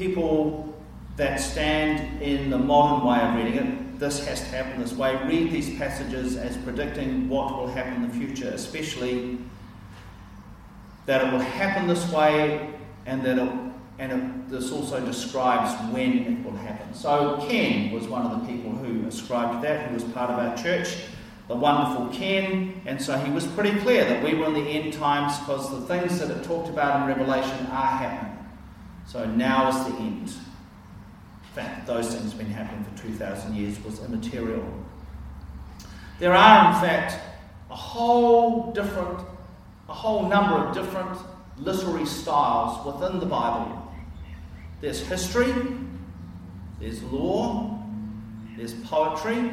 people 0.00 0.74
that 1.16 1.38
stand 1.38 2.22
in 2.22 2.48
the 2.48 2.56
modern 2.56 3.06
way 3.06 3.20
of 3.20 3.34
reading 3.34 3.54
it, 3.54 3.98
this 3.98 4.26
has 4.26 4.40
to 4.40 4.46
happen 4.46 4.80
this 4.80 4.94
way, 4.94 5.14
read 5.26 5.52
these 5.52 5.76
passages 5.76 6.38
as 6.38 6.56
predicting 6.58 7.28
what 7.28 7.54
will 7.58 7.68
happen 7.68 8.02
in 8.02 8.08
the 8.08 8.14
future, 8.14 8.48
especially 8.48 9.38
that 11.04 11.22
it 11.22 11.30
will 11.30 11.40
happen 11.40 11.86
this 11.86 12.10
way 12.10 12.70
and 13.04 13.22
that 13.22 13.36
it, 13.36 13.52
and 14.00 14.48
this 14.48 14.72
also 14.72 14.98
describes 15.04 15.70
when 15.92 16.24
it 16.24 16.42
will 16.42 16.56
happen. 16.56 16.94
So 16.94 17.36
Ken 17.46 17.92
was 17.92 18.08
one 18.08 18.22
of 18.22 18.40
the 18.40 18.50
people 18.50 18.72
who 18.72 19.06
ascribed 19.06 19.62
that, 19.62 19.88
who 19.88 19.94
was 19.94 20.04
part 20.04 20.30
of 20.30 20.38
our 20.38 20.56
church, 20.56 20.96
the 21.48 21.54
wonderful 21.54 22.08
Ken, 22.08 22.80
and 22.86 23.00
so 23.00 23.18
he 23.18 23.30
was 23.30 23.46
pretty 23.48 23.78
clear 23.80 24.06
that 24.06 24.24
we 24.24 24.34
were 24.34 24.46
in 24.46 24.54
the 24.54 24.60
end 24.60 24.94
times 24.94 25.38
because 25.40 25.70
the 25.70 25.82
things 25.82 26.18
that 26.18 26.30
it 26.30 26.42
talked 26.44 26.70
about 26.70 27.02
in 27.02 27.08
Revelation 27.08 27.66
are 27.66 27.86
happening. 27.88 28.38
So 29.06 29.26
now 29.26 29.68
is 29.68 29.84
the 29.84 29.98
end. 30.00 30.28
In 30.28 31.54
fact, 31.54 31.86
those 31.86 32.14
things 32.14 32.30
have 32.30 32.38
been 32.38 32.50
happening 32.50 32.82
for 32.84 33.02
2,000 33.02 33.54
years 33.54 33.84
was 33.84 34.02
immaterial. 34.02 34.64
There 36.20 36.32
are, 36.32 36.74
in 36.74 36.80
fact, 36.80 37.20
a 37.70 37.76
whole 37.76 38.72
different, 38.72 39.20
a 39.90 39.92
whole 39.92 40.26
number 40.26 40.54
of 40.54 40.74
different 40.74 41.18
literary 41.58 42.06
styles 42.06 42.86
within 42.86 43.20
the 43.20 43.26
Bible. 43.26 43.79
There's 44.80 45.00
history, 45.06 45.52
there's 46.80 47.02
law, 47.02 47.82
there's 48.56 48.72
poetry, 48.74 49.52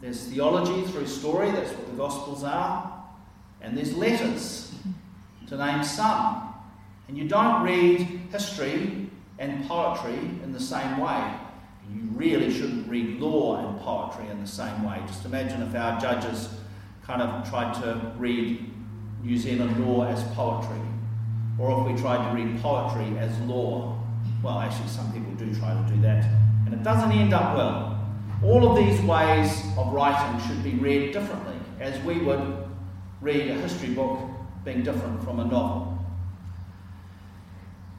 there's 0.00 0.24
theology 0.24 0.82
through 0.90 1.06
story, 1.06 1.50
that's 1.50 1.70
what 1.72 1.86
the 1.86 1.96
Gospels 1.96 2.42
are, 2.42 3.04
and 3.60 3.76
there's 3.76 3.94
letters, 3.94 4.72
to 5.48 5.58
name 5.58 5.84
some. 5.84 6.54
And 7.08 7.18
you 7.18 7.28
don't 7.28 7.62
read 7.62 8.00
history 8.32 9.10
and 9.38 9.68
poetry 9.68 10.18
in 10.42 10.52
the 10.52 10.60
same 10.60 10.98
way. 10.98 11.34
You 11.92 12.00
really 12.14 12.50
shouldn't 12.50 12.88
read 12.88 13.20
law 13.20 13.58
and 13.58 13.78
poetry 13.80 14.30
in 14.30 14.40
the 14.40 14.48
same 14.48 14.84
way. 14.84 15.02
Just 15.06 15.26
imagine 15.26 15.60
if 15.60 15.74
our 15.74 16.00
judges 16.00 16.48
kind 17.02 17.20
of 17.20 17.46
tried 17.48 17.74
to 17.74 18.12
read 18.16 18.70
New 19.22 19.36
Zealand 19.36 19.86
law 19.86 20.06
as 20.06 20.22
poetry, 20.34 20.80
or 21.58 21.78
if 21.78 21.94
we 21.94 22.00
tried 22.00 22.26
to 22.30 22.34
read 22.34 22.58
poetry 22.62 23.18
as 23.18 23.38
law. 23.40 24.00
Well, 24.44 24.60
actually, 24.60 24.88
some 24.88 25.12
people 25.12 25.32
do 25.32 25.52
try 25.54 25.72
to 25.72 25.92
do 25.92 26.00
that, 26.02 26.24
and 26.66 26.74
it 26.74 26.82
doesn't 26.82 27.10
end 27.10 27.32
up 27.32 27.56
well. 27.56 27.98
All 28.44 28.70
of 28.70 28.76
these 28.76 29.00
ways 29.00 29.62
of 29.78 29.92
writing 29.92 30.46
should 30.46 30.62
be 30.62 30.74
read 30.74 31.12
differently, 31.12 31.56
as 31.80 31.98
we 32.04 32.18
would 32.20 32.68
read 33.20 33.50
a 33.50 33.54
history 33.54 33.94
book 33.94 34.20
being 34.64 34.82
different 34.82 35.24
from 35.24 35.40
a 35.40 35.44
novel 35.44 35.94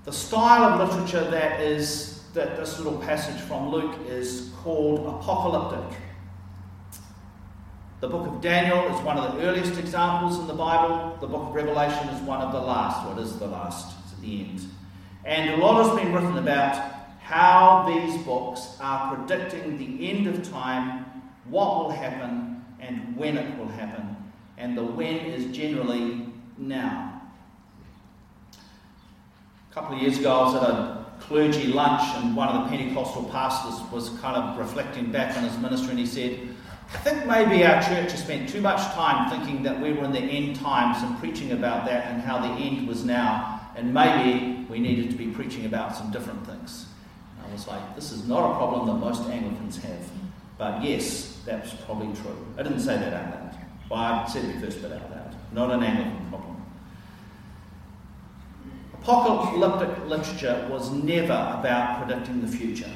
the 0.05 0.13
style 0.13 0.79
of 0.79 0.93
literature 0.93 1.29
that 1.31 1.59
is 1.59 2.21
that 2.35 2.57
this 2.57 2.77
little 2.77 2.99
passage 2.99 3.41
from 3.41 3.69
Luke 3.69 3.95
is 4.07 4.51
called 4.57 4.99
apocalyptic. 5.07 5.97
The 8.01 8.07
book 8.07 8.27
of 8.27 8.39
Daniel 8.39 8.85
is 8.95 9.01
one 9.01 9.17
of 9.17 9.33
the 9.33 9.41
earliest 9.41 9.79
examples 9.79 10.37
in 10.37 10.45
the 10.45 10.53
Bible. 10.53 11.17
The 11.21 11.27
book 11.27 11.47
of 11.47 11.55
Revelation 11.55 12.07
is 12.09 12.21
one 12.21 12.39
of 12.39 12.51
the 12.51 12.59
last. 12.59 13.07
What 13.07 13.17
is 13.17 13.39
the 13.39 13.47
last? 13.47 13.97
It's 14.03 14.13
at 14.13 14.21
the 14.21 14.41
end. 14.41 14.61
And 15.25 15.49
a 15.49 15.57
lot 15.57 15.85
has 15.85 15.99
been 15.99 16.13
written 16.13 16.37
about 16.37 16.93
how 17.21 17.85
these 17.87 18.23
books 18.23 18.77
are 18.79 19.15
predicting 19.15 19.77
the 19.77 20.09
end 20.09 20.27
of 20.27 20.49
time, 20.49 21.05
what 21.49 21.77
will 21.77 21.89
happen, 21.89 22.63
and 22.79 23.17
when 23.17 23.37
it 23.37 23.57
will 23.57 23.67
happen. 23.67 24.15
And 24.57 24.77
the 24.77 24.83
when 24.83 25.15
is 25.15 25.55
generally 25.55 26.27
now 26.57 27.15
A 29.75 29.77
couple 29.77 29.97
of 29.97 30.01
years 30.01 30.17
ago, 30.17 30.31
I 30.31 30.43
was 30.43 30.55
at 30.55 30.69
a 30.69 31.05
clergy 31.19 31.67
lunch, 31.67 32.01
and 32.15 32.33
one 32.33 32.47
of 32.47 32.63
the 32.63 32.77
Pentecostal 32.77 33.25
pastors 33.25 33.77
was 33.91 34.07
kind 34.21 34.37
of 34.37 34.57
reflecting 34.57 35.11
back 35.11 35.35
on 35.35 35.43
his 35.43 35.57
ministry, 35.57 35.89
and 35.89 35.99
he 35.99 36.05
said, 36.05 36.39
I 36.93 36.97
think 36.99 37.25
maybe 37.25 37.65
our 37.65 37.81
church 37.81 38.11
has 38.11 38.23
spent 38.23 38.47
too 38.47 38.61
much 38.61 38.79
time 38.93 39.29
thinking 39.29 39.63
that 39.63 39.81
we 39.81 39.91
were 39.91 40.05
in 40.05 40.13
the 40.13 40.19
end 40.19 40.55
times 40.55 41.03
and 41.03 41.19
preaching 41.19 41.51
about 41.51 41.85
that 41.87 42.05
and 42.05 42.21
how 42.21 42.39
the 42.39 42.53
end 42.63 42.87
was 42.87 43.03
now, 43.03 43.59
and 43.75 43.93
maybe 43.93 44.54
we 44.69 44.79
needed 44.79 45.09
to 45.11 45.15
be 45.15 45.27
preaching 45.27 45.65
about 45.65 45.95
some 45.95 46.11
different 46.11 46.45
things. 46.45 46.85
And 47.37 47.47
I 47.47 47.53
was 47.53 47.67
like, 47.67 47.95
this 47.95 48.11
is 48.11 48.27
not 48.27 48.51
a 48.51 48.57
problem 48.57 48.87
that 48.87 48.93
most 49.05 49.29
Anglicans 49.29 49.77
have. 49.83 50.09
But 50.57 50.83
yes, 50.83 51.41
that's 51.45 51.73
probably 51.85 52.13
true. 52.21 52.45
I 52.57 52.63
didn't 52.63 52.79
say 52.79 52.97
that 52.97 53.13
out 53.13 53.35
loud. 53.35 53.57
Well, 53.89 53.99
I 53.99 54.27
said 54.27 54.45
the 54.45 54.65
first 54.65 54.81
bit 54.81 54.91
out 54.91 55.11
loud. 55.11 55.35
Not 55.51 55.71
an 55.71 55.83
Anglican 55.83 56.29
problem. 56.29 56.63
Apocalyptic 58.93 60.05
literature 60.07 60.67
was 60.69 60.91
never 60.91 61.33
about 61.33 61.99
predicting 61.99 62.41
the 62.41 62.47
future. 62.47 62.89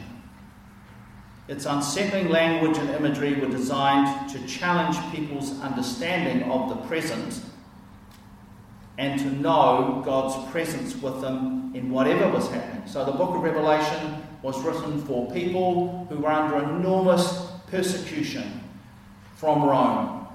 Its 1.47 1.65
unsettling 1.65 2.29
language 2.29 2.77
and 2.77 2.89
imagery 2.91 3.39
were 3.39 3.49
designed 3.49 4.29
to 4.29 4.45
challenge 4.47 4.97
people's 5.13 5.59
understanding 5.61 6.49
of 6.49 6.69
the 6.69 6.75
present 6.87 7.41
and 8.99 9.17
to 9.17 9.31
know 9.31 10.01
God's 10.05 10.51
presence 10.51 10.93
with 11.01 11.21
them 11.21 11.71
in 11.73 11.89
whatever 11.89 12.27
was 12.27 12.49
happening. 12.49 12.85
So 12.85 13.05
the 13.05 13.13
book 13.13 13.33
of 13.33 13.41
Revelation 13.41 14.21
was 14.41 14.61
written 14.61 15.01
for 15.05 15.31
people 15.31 16.05
who 16.09 16.17
were 16.17 16.29
under 16.29 16.57
enormous 16.57 17.47
persecution 17.67 18.61
from 19.37 19.63
Rome. 19.63 20.27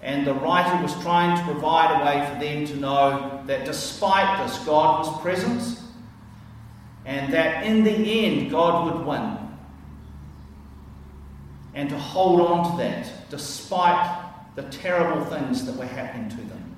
And 0.00 0.24
the 0.24 0.34
writer 0.34 0.80
was 0.80 0.94
trying 1.02 1.36
to 1.36 1.52
provide 1.52 2.00
a 2.00 2.04
way 2.04 2.32
for 2.32 2.44
them 2.44 2.64
to 2.66 2.76
know 2.76 3.42
that 3.46 3.64
despite 3.64 4.46
this, 4.46 4.56
God 4.64 5.00
was 5.00 5.20
present 5.20 5.80
and 7.04 7.34
that 7.34 7.66
in 7.66 7.82
the 7.82 7.90
end, 7.90 8.52
God 8.52 8.84
would 8.94 9.04
win. 9.04 9.36
and 11.74 11.88
to 11.88 11.98
hold 11.98 12.40
on 12.40 12.70
to 12.70 12.76
that 12.84 13.28
despite 13.30 14.22
the 14.54 14.62
terrible 14.64 15.24
things 15.24 15.66
that 15.66 15.74
were 15.76 15.86
happening 15.86 16.28
to 16.28 16.36
them. 16.36 16.69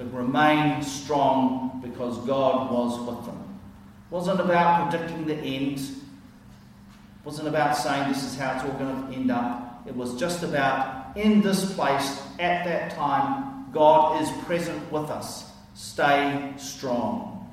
To 0.00 0.06
remain 0.16 0.82
strong 0.82 1.78
because 1.82 2.16
God 2.26 2.72
was 2.72 2.98
with 3.00 3.26
them. 3.26 3.36
It 3.36 4.14
wasn't 4.14 4.40
about 4.40 4.88
predicting 4.88 5.26
the 5.26 5.34
end. 5.34 5.78
It 5.78 7.22
wasn't 7.22 7.48
about 7.48 7.76
saying 7.76 8.08
this 8.08 8.24
is 8.24 8.34
how 8.34 8.54
it's 8.54 8.64
all 8.64 8.72
going 8.78 9.08
to 9.08 9.14
end 9.14 9.30
up. 9.30 9.82
It 9.86 9.94
was 9.94 10.18
just 10.18 10.42
about 10.42 11.14
in 11.18 11.42
this 11.42 11.74
place 11.74 12.18
at 12.38 12.64
that 12.64 12.92
time, 12.92 13.70
God 13.72 14.22
is 14.22 14.30
present 14.46 14.90
with 14.90 15.10
us. 15.10 15.50
Stay 15.74 16.54
strong. 16.56 17.52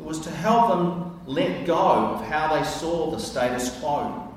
It 0.00 0.06
was 0.06 0.20
to 0.20 0.30
help 0.30 0.68
them 0.68 1.20
let 1.26 1.66
go 1.66 1.76
of 1.76 2.24
how 2.24 2.56
they 2.56 2.64
saw 2.64 3.10
the 3.10 3.18
status 3.18 3.78
quo 3.78 4.32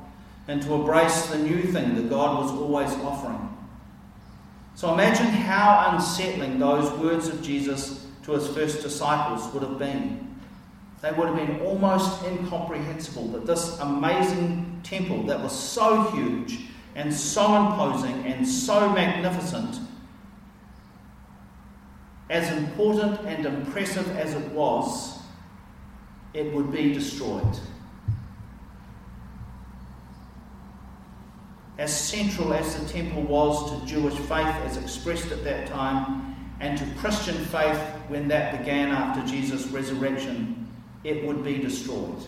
and 0.50 0.62
to 0.64 0.74
embrace 0.74 1.28
the 1.28 1.38
new 1.38 1.64
thing 1.64 1.96
that 1.96 2.10
God 2.10 2.44
was 2.44 2.52
always 2.52 2.92
offering. 3.06 3.49
So 4.80 4.94
imagine 4.94 5.26
how 5.26 5.92
unsettling 5.92 6.58
those 6.58 6.90
words 7.00 7.28
of 7.28 7.42
Jesus 7.42 8.08
to 8.24 8.32
his 8.32 8.48
first 8.48 8.82
disciples 8.82 9.54
would 9.54 9.62
have 9.62 9.78
been. 9.78 10.40
They 11.02 11.12
would 11.12 11.28
have 11.28 11.36
been 11.36 11.60
almost 11.60 12.24
incomprehensible 12.24 13.28
that 13.34 13.46
this 13.46 13.78
amazing 13.80 14.80
temple 14.84 15.24
that 15.24 15.42
was 15.42 15.52
so 15.52 16.04
huge 16.12 16.62
and 16.96 17.14
so 17.14 17.58
imposing 17.58 18.26
and 18.26 18.48
so 18.48 18.90
magnificent, 18.94 19.82
as 22.30 22.50
important 22.58 23.20
and 23.26 23.46
impressive 23.46 24.10
as 24.16 24.34
it 24.34 24.50
was, 24.54 25.20
it 26.34 26.54
would 26.54 26.72
be 26.72 26.94
destroyed. 26.94 27.60
As 31.80 31.98
central 31.98 32.54
as 32.54 32.76
the 32.76 32.86
temple 32.90 33.22
was 33.22 33.72
to 33.72 33.88
Jewish 33.88 34.14
faith 34.14 34.54
as 34.66 34.76
expressed 34.76 35.32
at 35.32 35.46
that 35.46 35.68
time, 35.68 36.36
and 36.60 36.78
to 36.78 36.86
Christian 37.00 37.38
faith 37.46 37.80
when 38.10 38.28
that 38.28 38.60
began 38.60 38.90
after 38.90 39.26
Jesus' 39.26 39.66
resurrection, 39.68 40.68
it 41.06 41.26
would 41.26 41.42
be 41.42 41.58
destroyed. 41.58 42.22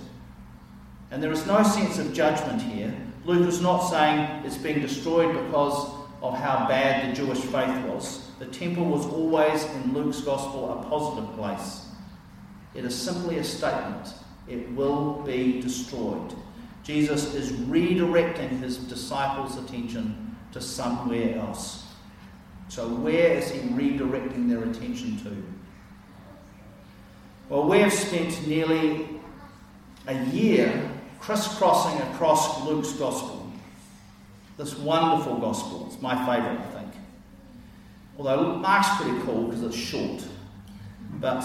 And 1.11 1.21
there 1.21 1.33
is 1.33 1.45
no 1.45 1.63
sense 1.63 1.99
of 1.99 2.13
judgment 2.13 2.61
here. 2.61 2.95
Luke 3.25 3.45
is 3.45 3.59
not 3.59 3.89
saying 3.89 4.45
it's 4.45 4.55
being 4.55 4.79
destroyed 4.79 5.35
because 5.45 5.91
of 6.21 6.37
how 6.37 6.65
bad 6.69 7.11
the 7.11 7.21
Jewish 7.21 7.39
faith 7.39 7.85
was. 7.87 8.29
The 8.39 8.45
temple 8.45 8.85
was 8.85 9.05
always, 9.05 9.65
in 9.65 9.93
Luke's 9.93 10.21
gospel, 10.21 10.79
a 10.79 10.89
positive 10.89 11.35
place. 11.35 11.87
It 12.73 12.85
is 12.85 12.95
simply 12.95 13.39
a 13.39 13.43
statement. 13.43 14.13
It 14.47 14.71
will 14.71 15.23
be 15.23 15.59
destroyed. 15.59 16.33
Jesus 16.83 17.33
is 17.33 17.51
redirecting 17.51 18.59
his 18.59 18.77
disciples' 18.77 19.57
attention 19.57 20.35
to 20.51 20.61
somewhere 20.61 21.37
else. 21.37 21.85
So, 22.69 22.87
where 22.87 23.33
is 23.37 23.51
he 23.51 23.59
redirecting 23.59 24.49
their 24.49 24.63
attention 24.63 25.17
to? 25.23 25.43
Well, 27.49 27.67
we 27.67 27.79
have 27.79 27.93
spent 27.93 28.47
nearly 28.47 29.09
a 30.07 30.25
year 30.27 30.89
crisscrossing 31.19 32.01
across 32.09 32.65
Luke's 32.65 32.93
gospel. 32.93 33.51
This 34.57 34.77
wonderful 34.77 35.37
gospel. 35.37 35.87
It's 35.91 36.01
my 36.01 36.15
favourite, 36.15 36.59
I 36.59 36.71
think. 36.71 36.93
Although 38.17 38.55
Mark's 38.55 39.01
pretty 39.01 39.19
cool 39.23 39.47
because 39.47 39.63
it's 39.63 39.75
short. 39.75 40.23
But 41.19 41.43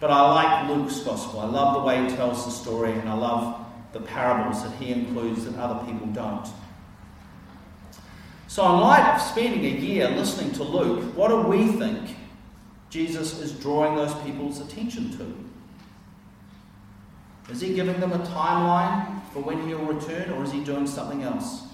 but 0.00 0.10
I 0.10 0.32
like 0.32 0.68
Luke's 0.68 0.98
gospel. 1.00 1.40
I 1.40 1.46
love 1.46 1.74
the 1.74 1.86
way 1.86 2.02
he 2.02 2.16
tells 2.16 2.44
the 2.44 2.50
story, 2.50 2.90
and 2.92 3.08
I 3.08 3.14
love 3.14 3.61
the 3.92 4.00
parables 4.00 4.62
that 4.62 4.72
he 4.76 4.92
includes 4.92 5.44
that 5.44 5.56
other 5.56 5.84
people 5.84 6.06
don't. 6.08 6.46
So, 8.48 8.64
in 8.74 8.80
light 8.80 9.14
of 9.14 9.20
spending 9.20 9.64
a 9.64 9.78
year 9.78 10.08
listening 10.10 10.52
to 10.52 10.62
Luke, 10.62 11.16
what 11.16 11.28
do 11.28 11.38
we 11.40 11.68
think 11.68 12.16
Jesus 12.90 13.38
is 13.40 13.52
drawing 13.52 13.96
those 13.96 14.14
people's 14.22 14.60
attention 14.60 15.16
to? 15.16 15.34
Is 17.52 17.60
he 17.60 17.74
giving 17.74 17.98
them 17.98 18.12
a 18.12 18.18
timeline 18.18 19.22
for 19.32 19.40
when 19.40 19.66
he'll 19.66 19.84
return, 19.84 20.30
or 20.30 20.44
is 20.44 20.52
he 20.52 20.62
doing 20.62 20.86
something 20.86 21.22
else? 21.22 21.64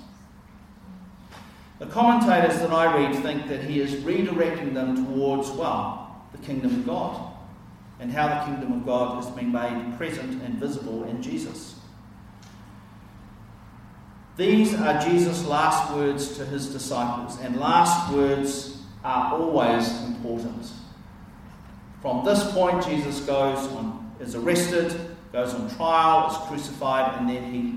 The 1.78 1.86
commentators 1.86 2.58
that 2.60 2.72
I 2.72 2.96
read 2.96 3.14
think 3.22 3.48
that 3.48 3.62
he 3.62 3.80
is 3.80 3.94
redirecting 4.02 4.74
them 4.74 5.04
towards, 5.04 5.50
well, 5.50 6.24
the 6.32 6.38
kingdom 6.38 6.74
of 6.74 6.86
God 6.86 7.32
and 8.00 8.12
how 8.12 8.28
the 8.28 8.44
kingdom 8.46 8.72
of 8.72 8.86
God 8.86 9.22
has 9.22 9.32
been 9.34 9.52
made 9.52 9.96
present 9.96 10.42
and 10.42 10.54
visible 10.54 11.04
in 11.04 11.22
Jesus. 11.22 11.77
These 14.38 14.72
are 14.76 15.00
Jesus' 15.00 15.44
last 15.44 15.92
words 15.92 16.36
to 16.36 16.46
his 16.46 16.68
disciples, 16.68 17.40
and 17.40 17.58
last 17.58 18.12
words 18.12 18.80
are 19.02 19.34
always 19.34 19.90
important. 20.04 20.70
From 22.00 22.24
this 22.24 22.48
point, 22.52 22.84
Jesus 22.84 23.18
goes 23.22 23.58
on, 23.72 24.12
is 24.20 24.36
arrested, 24.36 24.94
goes 25.32 25.54
on 25.54 25.68
trial, 25.70 26.30
is 26.30 26.36
crucified, 26.46 27.18
and 27.18 27.28
then 27.28 27.52
he 27.52 27.74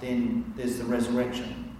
then 0.00 0.52
there's 0.56 0.76
the 0.76 0.84
resurrection. 0.84 1.74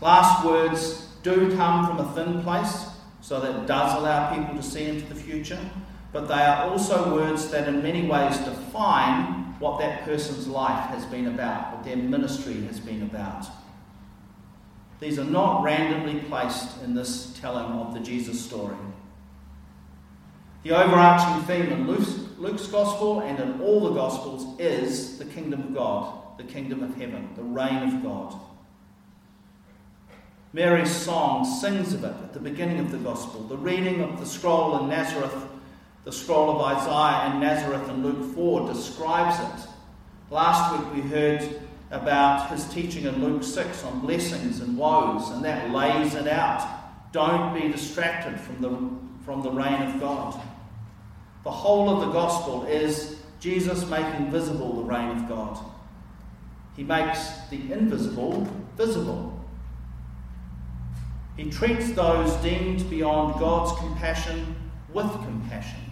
Last 0.00 0.44
words 0.44 1.08
do 1.24 1.56
come 1.56 1.84
from 1.84 1.98
a 1.98 2.12
thin 2.12 2.44
place, 2.44 2.90
so 3.20 3.40
that 3.40 3.66
does 3.66 3.98
allow 3.98 4.32
people 4.32 4.54
to 4.54 4.62
see 4.62 4.84
into 4.84 5.12
the 5.12 5.20
future, 5.20 5.58
but 6.12 6.28
they 6.28 6.34
are 6.34 6.70
also 6.70 7.12
words 7.12 7.50
that 7.50 7.66
in 7.66 7.82
many 7.82 8.06
ways 8.06 8.38
define 8.38 9.39
what 9.60 9.78
that 9.78 10.04
person's 10.04 10.48
life 10.48 10.88
has 10.88 11.04
been 11.06 11.28
about, 11.28 11.72
what 11.72 11.84
their 11.84 11.96
ministry 11.96 12.62
has 12.62 12.80
been 12.80 13.02
about. 13.02 13.46
These 14.98 15.18
are 15.18 15.24
not 15.24 15.62
randomly 15.62 16.20
placed 16.22 16.82
in 16.82 16.94
this 16.94 17.38
telling 17.40 17.66
of 17.66 17.94
the 17.94 18.00
Jesus 18.00 18.42
story. 18.42 18.76
The 20.62 20.72
overarching 20.72 21.42
theme 21.44 21.72
in 21.72 21.86
Luke's, 21.86 22.18
Luke's, 22.38 22.66
Gospel 22.66 23.20
and 23.20 23.38
in 23.38 23.60
all 23.60 23.80
the 23.80 23.94
Gospels 23.94 24.58
is 24.58 25.18
the 25.18 25.24
kingdom 25.26 25.60
of 25.60 25.74
God, 25.74 26.38
the 26.38 26.44
kingdom 26.44 26.82
of 26.82 26.94
heaven, 26.96 27.30
the 27.36 27.42
reign 27.42 27.94
of 27.94 28.02
God. 28.02 28.34
Mary's 30.52 30.90
song 30.90 31.44
sings 31.44 31.94
of 31.94 32.02
it 32.02 32.14
at 32.22 32.32
the 32.32 32.40
beginning 32.40 32.80
of 32.80 32.90
the 32.90 32.98
Gospel. 32.98 33.42
The 33.44 33.56
reading 33.56 34.02
of 34.02 34.18
the 34.18 34.26
scroll 34.26 34.80
in 34.80 34.88
Nazareth, 34.88 35.34
the 36.04 36.12
scroll 36.12 36.50
of 36.50 36.60
Isaiah 36.62 37.30
and 37.30 37.40
Nazareth 37.40 37.88
and 37.88 38.02
Luke 38.04 38.34
4 38.34 38.72
describes 38.72 39.38
it. 39.38 39.68
Last 40.30 40.78
week 40.78 40.94
we 40.94 41.10
heard 41.10 41.60
about 41.90 42.50
his 42.50 42.64
teaching 42.68 43.04
in 43.04 43.22
Luke 43.22 43.42
6 43.42 43.84
on 43.84 44.00
blessings 44.00 44.60
and 44.60 44.78
woes, 44.78 45.30
and 45.30 45.44
that 45.44 45.70
lays 45.70 46.14
it 46.14 46.28
out. 46.28 46.66
Don't 47.12 47.52
be 47.52 47.68
distracted 47.68 48.40
from 48.40 48.60
the, 48.62 49.24
from 49.24 49.42
the 49.42 49.50
reign 49.50 49.82
of 49.82 50.00
God. 50.00 50.40
The 51.44 51.50
whole 51.50 51.90
of 51.90 52.00
the 52.06 52.12
Gospel 52.12 52.64
is 52.66 53.20
Jesus 53.40 53.88
making 53.88 54.30
visible 54.30 54.76
the 54.76 54.82
reign 54.82 55.10
of 55.10 55.28
God. 55.28 55.58
He 56.76 56.84
makes 56.84 57.48
the 57.50 57.72
invisible 57.72 58.48
visible. 58.76 59.36
He 61.36 61.50
treats 61.50 61.90
those 61.92 62.32
deemed 62.36 62.88
beyond 62.88 63.40
God's 63.40 63.78
compassion 63.80 64.54
with 64.92 65.10
compassion. 65.12 65.89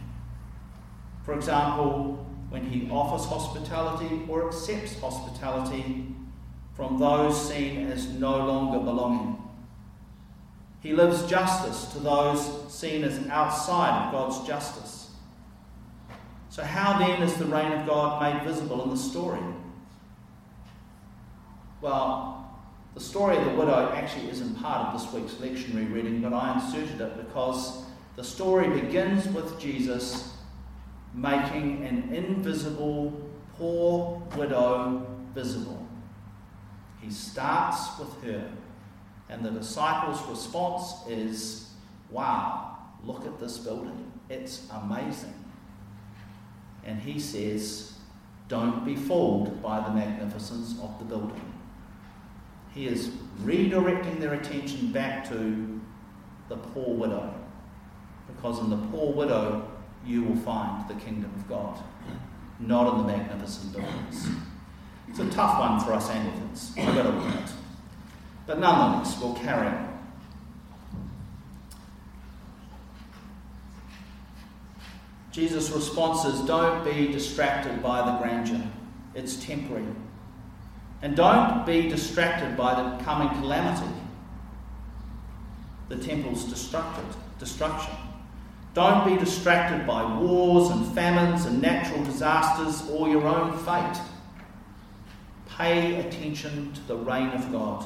For 1.29 1.35
example, 1.35 2.27
when 2.49 2.65
he 2.65 2.89
offers 2.91 3.27
hospitality 3.27 4.23
or 4.31 4.49
accepts 4.49 4.99
hospitality 4.99 6.07
from 6.75 6.99
those 6.99 7.51
seen 7.51 7.89
as 7.89 8.09
no 8.09 8.39
longer 8.47 8.79
belonging. 8.79 9.37
He 10.81 10.95
lives 10.95 11.27
justice 11.27 11.93
to 11.93 11.99
those 11.99 12.73
seen 12.73 13.05
as 13.05 13.29
outside 13.29 14.07
of 14.07 14.13
God's 14.13 14.49
justice. 14.49 15.11
So, 16.49 16.65
how 16.65 16.99
then 16.99 17.23
is 17.23 17.35
the 17.35 17.45
reign 17.45 17.73
of 17.73 17.87
God 17.87 18.23
made 18.23 18.43
visible 18.49 18.83
in 18.85 18.89
the 18.89 18.97
story? 18.97 19.43
Well, 21.83 22.59
the 22.95 23.01
story 23.01 23.37
of 23.37 23.45
the 23.45 23.51
widow 23.51 23.93
actually 23.95 24.31
isn't 24.31 24.63
part 24.63 24.87
of 24.87 24.99
this 24.99 25.13
week's 25.13 25.35
lectionary 25.35 25.93
reading, 25.93 26.23
but 26.23 26.33
I 26.33 26.55
inserted 26.55 27.03
it 27.03 27.19
because 27.19 27.83
the 28.17 28.25
story 28.25 28.81
begins 28.81 29.29
with 29.29 29.61
Jesus 29.61 30.33
making 31.15 31.85
an 31.85 32.15
invisible 32.15 33.29
poor 33.57 34.23
widow 34.37 35.07
visible. 35.35 35.87
He 37.01 37.11
starts 37.11 37.99
with 37.99 38.23
her, 38.25 38.51
and 39.29 39.45
the 39.45 39.51
disciples' 39.51 40.23
response 40.29 41.07
is, 41.09 41.71
Wow, 42.11 42.79
look 43.05 43.27
at 43.27 43.39
this 43.39 43.59
building. 43.59 44.11
It's 44.29 44.67
amazing. 44.71 45.35
And 46.85 47.01
he 47.01 47.19
says, 47.21 47.95
Don't 48.49 48.85
be 48.85 48.97
fooled 48.97 49.63
by 49.63 49.81
the 49.81 49.91
magnificence 49.91 50.79
of 50.81 50.99
the 50.99 51.05
building. 51.05 51.53
He 52.75 52.87
is 52.87 53.09
redirecting 53.43 54.21
their 54.21 54.35
attention 54.35 54.93
back 54.93 55.29
to 55.29 55.81
the 56.49 56.57
poor 56.57 56.95
widow. 56.95 57.35
Because 58.27 58.59
in 58.61 58.71
the 58.71 58.77
poor 58.89 59.13
widow, 59.13 59.68
you 60.07 60.23
will 60.23 60.37
find 60.37 60.89
the 60.89 60.95
kingdom 60.95 61.33
of 61.35 61.49
God. 61.49 61.83
not 62.61 62.93
in 62.93 63.07
the 63.07 63.13
magnificent 63.13 63.73
buildings. 63.73 64.29
It's 65.09 65.21
a 65.21 65.31
tough 65.31 65.61
one 65.61 65.81
for 65.81 65.93
us 65.93 66.11
Anglicans, 66.11 66.75
I've 66.77 66.95
got 66.95 67.03
to 67.05 67.09
admit. 67.11 67.51
But 68.47 68.59
nonetheless, 68.59 69.21
we'll 69.21 69.35
carry 69.35 69.69
on. 69.69 69.99
Jesus' 75.31 75.71
response 75.71 76.25
is 76.25 76.41
don't 76.47 76.85
be 76.85 77.13
distracted 77.13 77.81
by 77.83 78.05
the 78.05 78.19
grandeur, 78.19 78.61
it's 79.15 79.37
temporary. 79.37 79.87
And 81.01 81.15
don't 81.15 81.65
be 81.65 81.89
distracted 81.89 82.57
by 82.57 82.75
the 82.75 83.05
coming 83.05 83.29
calamity, 83.41 83.95
the 85.89 85.97
temple's 85.97 86.45
destructed, 86.45 87.05
destruction. 87.39 87.95
Don't 88.79 89.05
be 89.05 89.17
distracted 89.17 89.89
by 89.89 90.05
wars 90.21 90.71
and 90.71 90.87
famines 90.95 91.47
and 91.47 91.61
natural 91.61 92.05
disasters 92.05 92.89
or 92.89 93.09
your 93.09 93.27
own 93.27 93.59
fate. 93.65 94.01
Pay 95.49 95.97
attention 95.97 96.73
to 96.75 96.81
the 96.87 96.95
reign 96.95 97.31
of 97.31 97.51
God. 97.51 97.85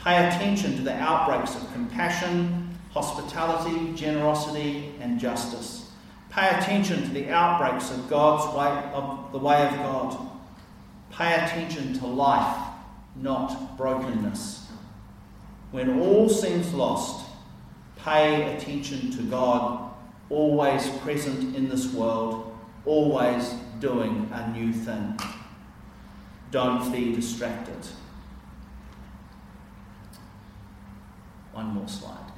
Pay 0.00 0.26
attention 0.26 0.74
to 0.78 0.82
the 0.82 0.94
outbreaks 0.94 1.54
of 1.54 1.72
compassion, 1.72 2.76
hospitality, 2.90 3.94
generosity, 3.94 4.94
and 4.98 5.20
justice. 5.20 5.92
Pay 6.30 6.48
attention 6.48 7.02
to 7.02 7.10
the 7.10 7.30
outbreaks 7.30 7.92
of 7.92 8.10
God's 8.10 8.52
way 8.52 8.92
of 8.94 9.30
the 9.30 9.38
way 9.38 9.64
of 9.64 9.74
God. 9.76 10.28
Pay 11.12 11.34
attention 11.34 11.96
to 12.00 12.06
life, 12.08 12.66
not 13.14 13.76
brokenness. 13.76 14.66
When 15.70 16.00
all 16.00 16.28
seems 16.28 16.74
lost, 16.74 17.24
pay 17.98 18.56
attention 18.56 19.12
to 19.12 19.22
God, 19.22 19.85
always 20.30 20.88
present 20.98 21.54
in 21.54 21.68
this 21.68 21.92
world, 21.92 22.56
always 22.84 23.54
doing 23.80 24.28
a 24.32 24.50
new 24.50 24.72
thing. 24.72 25.18
Don't 26.50 26.90
be 26.92 27.12
distracted. 27.12 27.86
One 31.52 31.66
more 31.66 31.88
slide. 31.88 32.32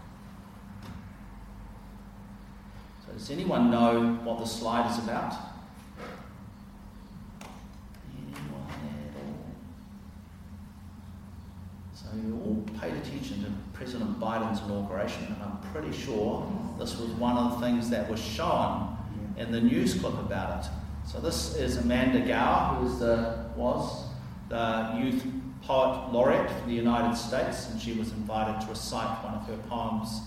So, 3.07 3.13
does 3.13 3.31
anyone 3.31 3.71
know 3.71 4.19
what 4.23 4.39
the 4.39 4.47
slide 4.47 4.91
is 4.91 4.99
about? 4.99 5.35
Anyone 8.17 8.69
at 8.71 9.17
all? 9.17 9.39
So, 11.95 12.07
you 12.17 12.41
all 12.45 12.65
paid 12.81 12.95
attention 12.95 13.45
to 13.45 13.53
President 13.73 14.21
Biden's 14.21 14.63
inauguration, 14.63 15.27
and 15.27 15.43
I'm 15.43 15.59
pretty 15.73 15.97
sure 15.97 16.47
this 16.79 16.99
was 16.99 17.11
one 17.13 17.37
of 17.37 17.53
the 17.53 17.67
things 17.67 17.91
that 17.91 18.09
was 18.09 18.21
shown 18.21 18.97
in 19.37 19.53
the 19.53 19.61
news 19.61 19.95
clip 19.95 20.15
about 20.15 20.65
it. 20.65 20.71
So, 21.07 21.21
this 21.21 21.57
is 21.57 21.79
Amanda 21.79 22.21
Gower, 22.21 22.77
who 22.77 22.87
is 22.87 22.99
the, 22.99 23.47
was 23.57 24.05
the 24.49 24.99
youth 25.01 25.25
poet 25.63 26.13
laureate 26.13 26.51
for 26.51 26.67
the 26.67 26.75
United 26.75 27.17
States, 27.17 27.69
and 27.71 27.81
she 27.81 27.93
was 27.93 28.13
invited 28.13 28.61
to 28.63 28.69
recite 28.69 29.25
one 29.25 29.35
of 29.35 29.47
her 29.47 29.57
poems 29.69 30.21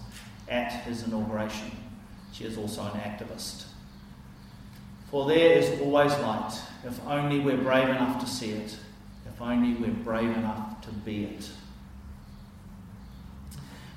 at 0.48 0.72
his 0.84 1.04
inauguration. 1.04 1.72
She 2.32 2.46
is 2.46 2.58
also 2.58 2.84
an 2.84 3.00
activist. 3.00 3.66
For 5.10 5.28
there 5.28 5.58
is 5.58 5.82
always 5.82 6.12
light, 6.20 6.54
if 6.86 7.06
only 7.06 7.40
we're 7.40 7.58
brave 7.58 7.90
enough 7.90 8.20
to 8.22 8.30
see 8.30 8.52
it, 8.52 8.78
if 9.26 9.42
only 9.42 9.74
we're 9.74 9.94
brave 9.94 10.30
enough 10.38 10.82
to 10.82 10.92
be 10.92 11.26
it. 11.26 11.50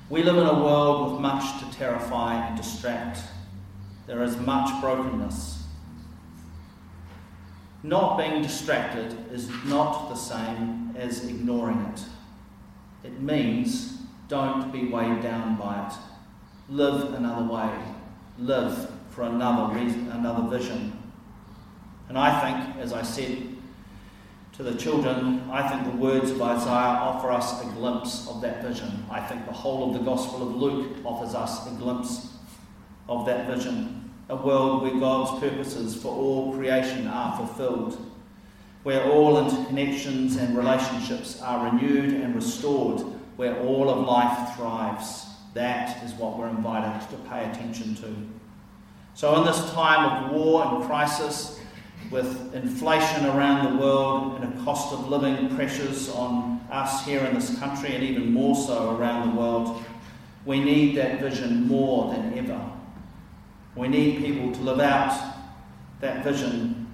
We 0.07 0.21
live 0.21 0.37
in 0.37 0.45
a 0.45 0.53
world 0.53 1.11
with 1.11 1.21
much 1.21 1.59
to 1.59 1.77
terrify 1.77 2.35
and 2.35 2.55
distract. 2.55 3.21
There 4.05 4.21
is 4.21 4.37
much 4.37 4.69
brokenness. 4.79 5.63
Not 7.81 8.17
being 8.17 8.43
distracted 8.43 9.15
is 9.31 9.49
not 9.65 10.09
the 10.09 10.15
same 10.15 10.95
as 10.95 11.27
ignoring 11.27 11.79
it. 11.93 12.03
It 13.03 13.19
means 13.19 13.97
don't 14.27 14.71
be 14.71 14.87
weighed 14.87 15.23
down 15.23 15.55
by 15.55 15.87
it. 15.87 15.93
Live 16.69 17.13
another 17.15 17.51
way. 17.51 17.75
Live 18.37 18.91
for 19.09 19.23
another 19.23 19.73
reason, 19.73 20.11
another 20.11 20.47
vision. 20.55 21.01
And 22.09 22.17
I 22.17 22.41
think, 22.41 22.77
as 22.77 22.93
I 22.93 23.01
said 23.01 23.54
to 24.55 24.63
the 24.63 24.75
children, 24.75 25.49
I 25.51 25.67
think 25.67 25.83
the 25.83 25.97
words 25.97 26.31
of 26.31 26.41
Isaiah 26.41 26.99
offer 26.99 27.31
us 27.31 27.61
a 27.61 27.65
glimpse 27.71 28.27
of 28.29 28.41
that 28.41 28.63
vision. 28.63 29.05
I 29.11 29.19
think 29.21 29.45
the 29.45 29.53
whole 29.53 29.89
of 29.89 29.93
the 29.99 30.05
Gospel 30.05 30.47
of 30.47 30.55
Luke 30.55 30.97
offers 31.03 31.35
us 31.35 31.67
a 31.67 31.71
glimpse 31.71 32.29
of 33.09 33.25
that 33.25 33.47
vision. 33.47 34.13
A 34.29 34.35
world 34.35 34.81
where 34.81 34.99
God's 34.99 35.39
purposes 35.39 35.95
for 35.95 36.07
all 36.07 36.53
creation 36.53 37.07
are 37.07 37.37
fulfilled 37.37 37.99
where 38.85 39.03
all 39.11 39.43
interconnections 39.43 40.37
and 40.37 40.55
relationships 40.55 41.41
are 41.41 41.71
renewed 41.71 42.13
and 42.13 42.35
restored, 42.35 42.99
where 43.35 43.59
all 43.61 43.89
of 43.89 44.05
life 44.05 44.55
thrives. 44.55 45.25
That 45.55 46.03
is 46.03 46.13
what 46.13 46.37
we're 46.37 46.49
invited 46.49 47.09
to 47.09 47.17
pay 47.27 47.49
attention 47.49 47.95
to. 47.95 48.15
So, 49.15 49.39
in 49.39 49.45
this 49.45 49.71
time 49.71 50.25
of 50.25 50.31
war 50.33 50.67
and 50.67 50.85
crisis, 50.85 51.54
with 52.11 52.53
inflation 52.53 53.25
around 53.25 53.71
the 53.73 53.81
world 53.81 54.41
and 54.41 54.53
a 54.53 54.63
cost 54.63 54.93
of 54.93 55.09
living 55.09 55.55
pressures 55.55 56.09
on 56.09 56.65
us 56.71 57.05
here 57.05 57.21
in 57.21 57.35
this 57.35 57.57
country 57.59 57.93
and 57.93 58.03
even 58.03 58.31
more 58.31 58.55
so 58.55 58.95
around 58.95 59.29
the 59.29 59.39
world, 59.39 59.83
we 60.45 60.59
need 60.59 60.95
that 60.97 61.19
vision 61.19 61.67
more 61.67 62.13
than 62.13 62.37
ever. 62.37 62.59
We 63.75 63.87
need 63.87 64.23
people 64.23 64.51
to 64.51 64.61
live 64.61 64.79
out 64.79 65.35
that 66.01 66.23
vision 66.23 66.87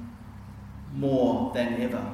more 0.94 1.52
than 1.54 1.82
ever. 1.82 2.06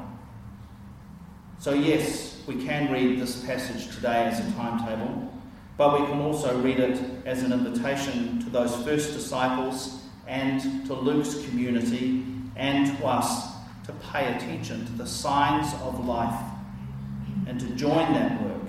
So, 1.59 1.73
yes, 1.73 2.41
we 2.47 2.63
can 2.63 2.91
read 2.91 3.19
this 3.19 3.43
passage 3.45 3.93
today 3.95 4.25
as 4.25 4.39
a 4.39 4.51
timetable, 4.53 5.31
but 5.77 5.99
we 5.99 6.05
can 6.07 6.19
also 6.19 6.59
read 6.61 6.79
it 6.79 6.99
as 7.25 7.43
an 7.43 7.51
invitation 7.51 8.39
to 8.43 8.49
those 8.49 8.75
first 8.83 9.13
disciples 9.13 10.03
and 10.27 10.85
to 10.85 10.93
Luke's 10.93 11.45
community 11.45 12.23
and 12.57 12.97
to 12.97 13.05
us 13.05 13.53
to 13.85 13.93
pay 14.11 14.33
attention 14.35 14.85
to 14.85 14.91
the 14.93 15.07
signs 15.07 15.73
of 15.83 16.05
life 16.05 16.43
and 17.47 17.59
to 17.59 17.67
join 17.75 18.13
that 18.13 18.41
work, 18.43 18.61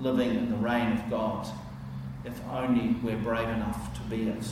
living 0.00 0.30
in 0.30 0.50
the 0.50 0.56
reign 0.56 0.92
of 0.92 1.08
God, 1.08 1.46
if 2.24 2.40
only 2.50 2.96
we're 3.02 3.16
brave 3.16 3.48
enough 3.48 3.94
to 3.94 4.00
be 4.10 4.28
it. 4.28 4.42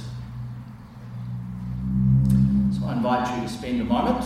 So 2.78 2.86
I 2.86 2.92
invite 2.92 3.36
you 3.36 3.42
to 3.42 3.48
spend 3.48 3.80
a 3.80 3.84
moment 3.84 4.24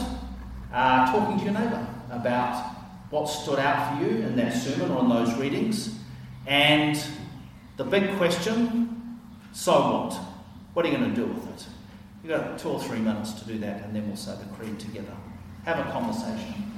uh, 0.72 1.10
talking 1.10 1.38
to 1.38 1.44
your 1.44 1.54
neighbour 1.54 1.86
about 2.10 2.74
what 3.10 3.26
stood 3.26 3.58
out 3.58 3.96
for 3.96 4.04
you 4.04 4.10
in 4.10 4.36
that 4.36 4.52
sermon 4.52 4.90
or 4.90 5.00
in 5.00 5.08
those 5.08 5.34
readings. 5.38 5.98
And 6.46 7.00
the 7.78 7.84
big 7.84 8.16
question 8.18 8.98
so 9.52 9.72
what? 9.72 10.14
What 10.74 10.84
are 10.84 10.88
you 10.88 10.96
going 10.96 11.10
to 11.10 11.16
do 11.16 11.26
with 11.26 11.48
it? 11.48 11.66
You've 12.28 12.38
got 12.38 12.58
two 12.58 12.68
or 12.68 12.78
three 12.78 12.98
minutes 12.98 13.32
to 13.32 13.46
do 13.46 13.58
that, 13.60 13.84
and 13.84 13.96
then 13.96 14.06
we'll 14.06 14.14
say 14.14 14.36
the 14.36 14.54
creed 14.54 14.78
together. 14.78 15.16
Have 15.64 15.78
a 15.78 15.90
conversation. 15.90 16.77